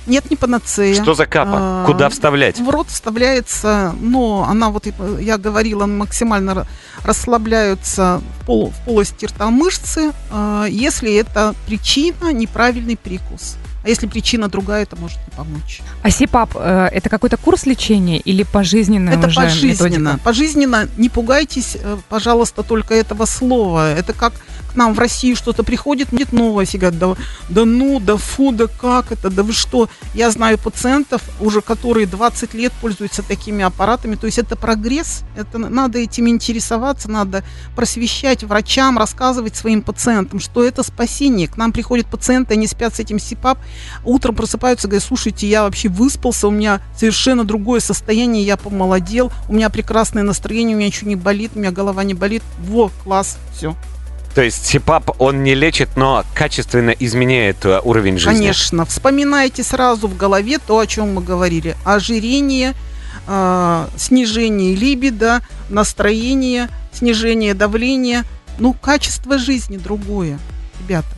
Нет, 0.06 0.30
не 0.30 0.36
панацея. 0.36 0.94
Что 0.94 1.14
за 1.14 1.26
капа? 1.26 1.52
А, 1.56 1.84
Куда 1.86 2.08
вставлять? 2.08 2.60
В 2.60 2.68
рот 2.70 2.88
вставляется, 2.88 3.92
но 4.00 4.46
она 4.48 4.70
вот, 4.70 4.86
э, 4.86 4.92
я 5.20 5.36
говорила, 5.36 5.86
максимально 5.86 6.50
ра- 6.50 6.66
расслабляются 7.04 8.20
в, 8.40 8.46
пол, 8.46 8.70
в 8.70 8.84
полости 8.84 9.26
рта 9.26 9.50
мышцы, 9.50 10.12
э, 10.30 10.66
если 10.70 11.12
это 11.16 11.54
причина 11.66 12.32
неправильный 12.32 12.96
прикус. 12.96 13.56
А 13.87 13.88
если 13.88 14.09
причина 14.09 14.49
другая, 14.49 14.83
это 14.83 14.96
может 14.96 15.18
не 15.29 15.37
помочь. 15.37 15.81
А 16.03 16.11
СИПАП 16.11 16.57
э, 16.57 16.88
это 16.90 17.09
какой-то 17.09 17.37
курс 17.37 17.66
лечения 17.66 18.18
или 18.18 18.42
пожизненная 18.42 19.16
Это 19.16 19.29
уже 19.29 19.37
пожизненно. 19.37 19.70
методика? 19.70 20.20
Пожизненно. 20.25 20.88
Не 20.96 21.09
пугайтесь, 21.09 21.77
э, 21.81 21.96
пожалуйста, 22.09 22.64
только 22.64 22.94
этого 22.94 23.27
слова. 23.27 23.92
Это 23.92 24.12
как 24.12 24.33
нам 24.76 24.94
в 24.94 24.98
Россию 24.98 25.36
что-то 25.36 25.62
приходит, 25.62 26.12
нет 26.12 26.32
новое, 26.32 26.66
говорят, 26.72 26.98
да, 26.98 27.16
да 27.48 27.64
ну, 27.64 28.00
да 28.00 28.16
фу, 28.16 28.52
да 28.52 28.66
как 28.66 29.12
это, 29.12 29.30
да 29.30 29.42
вы 29.42 29.52
что. 29.52 29.88
Я 30.14 30.30
знаю 30.30 30.58
пациентов, 30.58 31.22
уже 31.40 31.60
которые 31.60 32.06
20 32.06 32.54
лет 32.54 32.72
пользуются 32.80 33.22
такими 33.22 33.64
аппаратами. 33.64 34.16
То 34.16 34.26
есть 34.26 34.38
это 34.38 34.56
прогресс, 34.56 35.22
это 35.36 35.58
надо 35.58 35.98
этим 35.98 36.28
интересоваться, 36.28 37.10
надо 37.10 37.44
просвещать 37.74 38.44
врачам, 38.44 38.98
рассказывать 38.98 39.56
своим 39.56 39.82
пациентам, 39.82 40.40
что 40.40 40.64
это 40.64 40.82
спасение. 40.82 41.48
К 41.48 41.56
нам 41.56 41.72
приходят 41.72 42.06
пациенты, 42.06 42.54
они 42.54 42.66
спят 42.66 42.94
с 42.94 43.00
этим 43.00 43.18
СИПАП, 43.18 43.58
утром 44.04 44.34
просыпаются, 44.34 44.88
говорят, 44.88 45.04
слушайте, 45.04 45.48
я 45.48 45.62
вообще 45.62 45.88
выспался, 45.88 46.48
у 46.48 46.50
меня 46.50 46.80
совершенно 46.96 47.44
другое 47.44 47.80
состояние, 47.80 48.44
я 48.44 48.56
помолодел, 48.56 49.32
у 49.48 49.54
меня 49.54 49.70
прекрасное 49.70 50.22
настроение, 50.22 50.76
у 50.76 50.78
меня 50.78 50.88
ничего 50.88 51.08
не 51.08 51.16
болит, 51.16 51.52
у 51.54 51.58
меня 51.58 51.70
голова 51.70 52.04
не 52.04 52.14
болит. 52.14 52.42
Во, 52.58 52.90
класс, 53.04 53.38
все. 53.54 53.74
То 54.37 54.42
есть 54.42 54.66
СИПАП, 54.66 55.18
он 55.18 55.44
не 55.44 55.55
лечит, 55.55 55.96
но 55.96 56.22
качественно 56.35 56.90
изменяет 56.90 57.64
э, 57.64 57.81
уровень 57.83 58.18
жизни. 58.18 58.35
Конечно. 58.35 58.85
Вспоминайте 58.85 59.62
сразу 59.62 60.09
в 60.09 60.16
голове 60.18 60.59
то, 60.59 60.79
о 60.79 60.87
чем 60.87 61.14
мы 61.14 61.22
говорили. 61.22 61.75
Ожирение, 61.87 62.75
э, 63.27 63.88
снижение 63.96 64.75
либидо, 64.75 65.40
настроение, 65.70 66.68
снижение 66.92 67.55
давления. 67.55 68.25
Ну, 68.59 68.75
качество 68.75 69.38
жизни 69.38 69.79
другое, 69.79 70.38
ребята. 70.81 71.15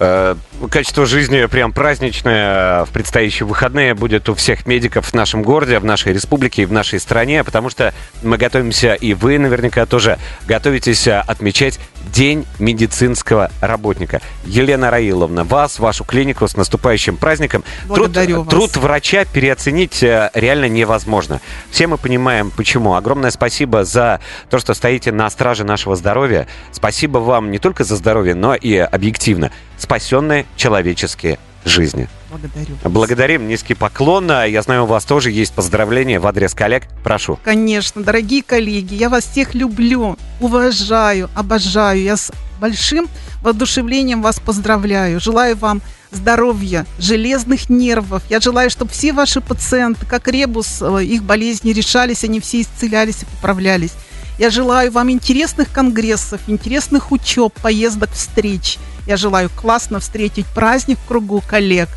Э, 0.00 0.34
Качество 0.70 1.06
жизни 1.06 1.44
прям 1.46 1.72
праздничное 1.72 2.84
в 2.84 2.90
предстоящие 2.90 3.46
выходные 3.46 3.94
будет 3.94 4.28
у 4.28 4.34
всех 4.34 4.66
медиков 4.66 5.06
в 5.06 5.14
нашем 5.14 5.42
городе, 5.42 5.78
в 5.78 5.84
нашей 5.84 6.12
республике 6.12 6.62
и 6.62 6.66
в 6.66 6.72
нашей 6.72 7.00
стране, 7.00 7.44
потому 7.44 7.70
что 7.70 7.94
мы 8.22 8.36
готовимся, 8.36 8.92
и 8.92 9.14
вы 9.14 9.38
наверняка 9.38 9.86
тоже 9.86 10.18
готовитесь 10.46 11.06
э, 11.06 11.22
отмечать 11.26 11.78
День 12.12 12.46
медицинского 12.58 13.50
работника. 13.60 14.20
Елена 14.44 14.90
Раиловна, 14.90 15.44
вас, 15.44 15.78
вашу 15.78 16.04
клинику 16.04 16.48
с 16.48 16.56
наступающим 16.56 17.16
праздником. 17.16 17.62
Благодарю 17.86 18.44
труд, 18.44 18.46
вас. 18.46 18.54
труд 18.54 18.76
врача 18.82 19.24
переоценить 19.24 20.02
э, 20.02 20.30
реально 20.34 20.68
невозможно. 20.68 21.40
Все 21.70 21.86
мы 21.86 21.98
понимаем, 21.98 22.50
почему. 22.50 22.94
Огромное 22.94 23.30
спасибо 23.30 23.84
за 23.84 24.20
то, 24.48 24.58
что 24.58 24.74
стоите 24.74 25.12
на 25.12 25.28
страже 25.30 25.64
нашего 25.64 25.94
здоровья. 25.94 26.46
Спасибо 26.72 27.18
вам 27.18 27.50
не 27.50 27.58
только 27.58 27.84
за 27.84 27.96
здоровье, 27.96 28.34
но 28.34 28.54
и 28.54 28.76
объективно. 28.76 29.50
Спасенные 29.80 30.46
человеческие 30.56 31.38
жизни. 31.64 32.08
Благодарю. 32.30 32.76
Благодарим, 32.84 33.48
низкий 33.48 33.74
поклон. 33.74 34.30
А 34.30 34.44
Я 34.44 34.62
знаю, 34.62 34.84
у 34.84 34.86
вас 34.86 35.04
тоже 35.04 35.30
есть 35.30 35.52
поздравления 35.52 36.20
в 36.20 36.26
адрес 36.26 36.54
коллег. 36.54 36.84
Прошу. 37.02 37.38
Конечно, 37.42 38.02
дорогие 38.02 38.42
коллеги, 38.42 38.94
я 38.94 39.08
вас 39.08 39.24
всех 39.24 39.54
люблю, 39.54 40.16
уважаю, 40.38 41.28
обожаю. 41.34 42.02
Я 42.02 42.16
с 42.16 42.30
большим 42.60 43.08
воодушевлением 43.42 44.22
вас 44.22 44.38
поздравляю. 44.38 45.18
Желаю 45.18 45.56
вам 45.56 45.80
здоровья, 46.12 46.86
железных 46.98 47.70
нервов. 47.70 48.22
Я 48.28 48.40
желаю, 48.40 48.70
чтобы 48.70 48.90
все 48.90 49.12
ваши 49.12 49.40
пациенты, 49.40 50.04
как 50.06 50.28
ребус, 50.28 50.82
э, 50.82 51.04
их 51.04 51.22
болезни 51.22 51.72
решались, 51.72 52.24
они 52.24 52.40
все 52.40 52.60
исцелялись 52.60 53.22
и 53.22 53.26
поправлялись. 53.26 53.92
Я 54.40 54.48
желаю 54.48 54.90
вам 54.90 55.10
интересных 55.10 55.70
конгрессов, 55.70 56.40
интересных 56.46 57.12
учеб, 57.12 57.52
поездок, 57.60 58.10
встреч. 58.12 58.78
Я 59.06 59.18
желаю 59.18 59.50
классно 59.50 60.00
встретить 60.00 60.46
праздник 60.46 60.98
в 60.98 61.06
кругу 61.06 61.42
коллег 61.46 61.90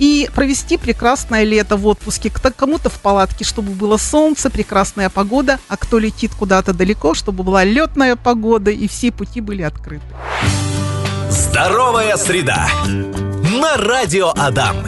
и 0.00 0.28
провести 0.34 0.76
прекрасное 0.76 1.44
лето 1.44 1.76
в 1.76 1.86
отпуске. 1.86 2.32
Кому-то 2.56 2.90
в 2.90 2.94
палатке, 2.94 3.44
чтобы 3.44 3.70
было 3.70 3.96
солнце, 3.96 4.50
прекрасная 4.50 5.08
погода, 5.08 5.60
а 5.68 5.76
кто 5.76 6.00
летит 6.00 6.32
куда-то 6.36 6.72
далеко, 6.74 7.14
чтобы 7.14 7.44
была 7.44 7.62
летная 7.62 8.16
погода 8.16 8.72
и 8.72 8.88
все 8.88 9.12
пути 9.12 9.40
были 9.40 9.62
открыты. 9.62 10.02
Здоровая 11.30 12.16
среда. 12.16 12.68
На 13.62 13.76
радио 13.76 14.32
Адам. 14.34 14.78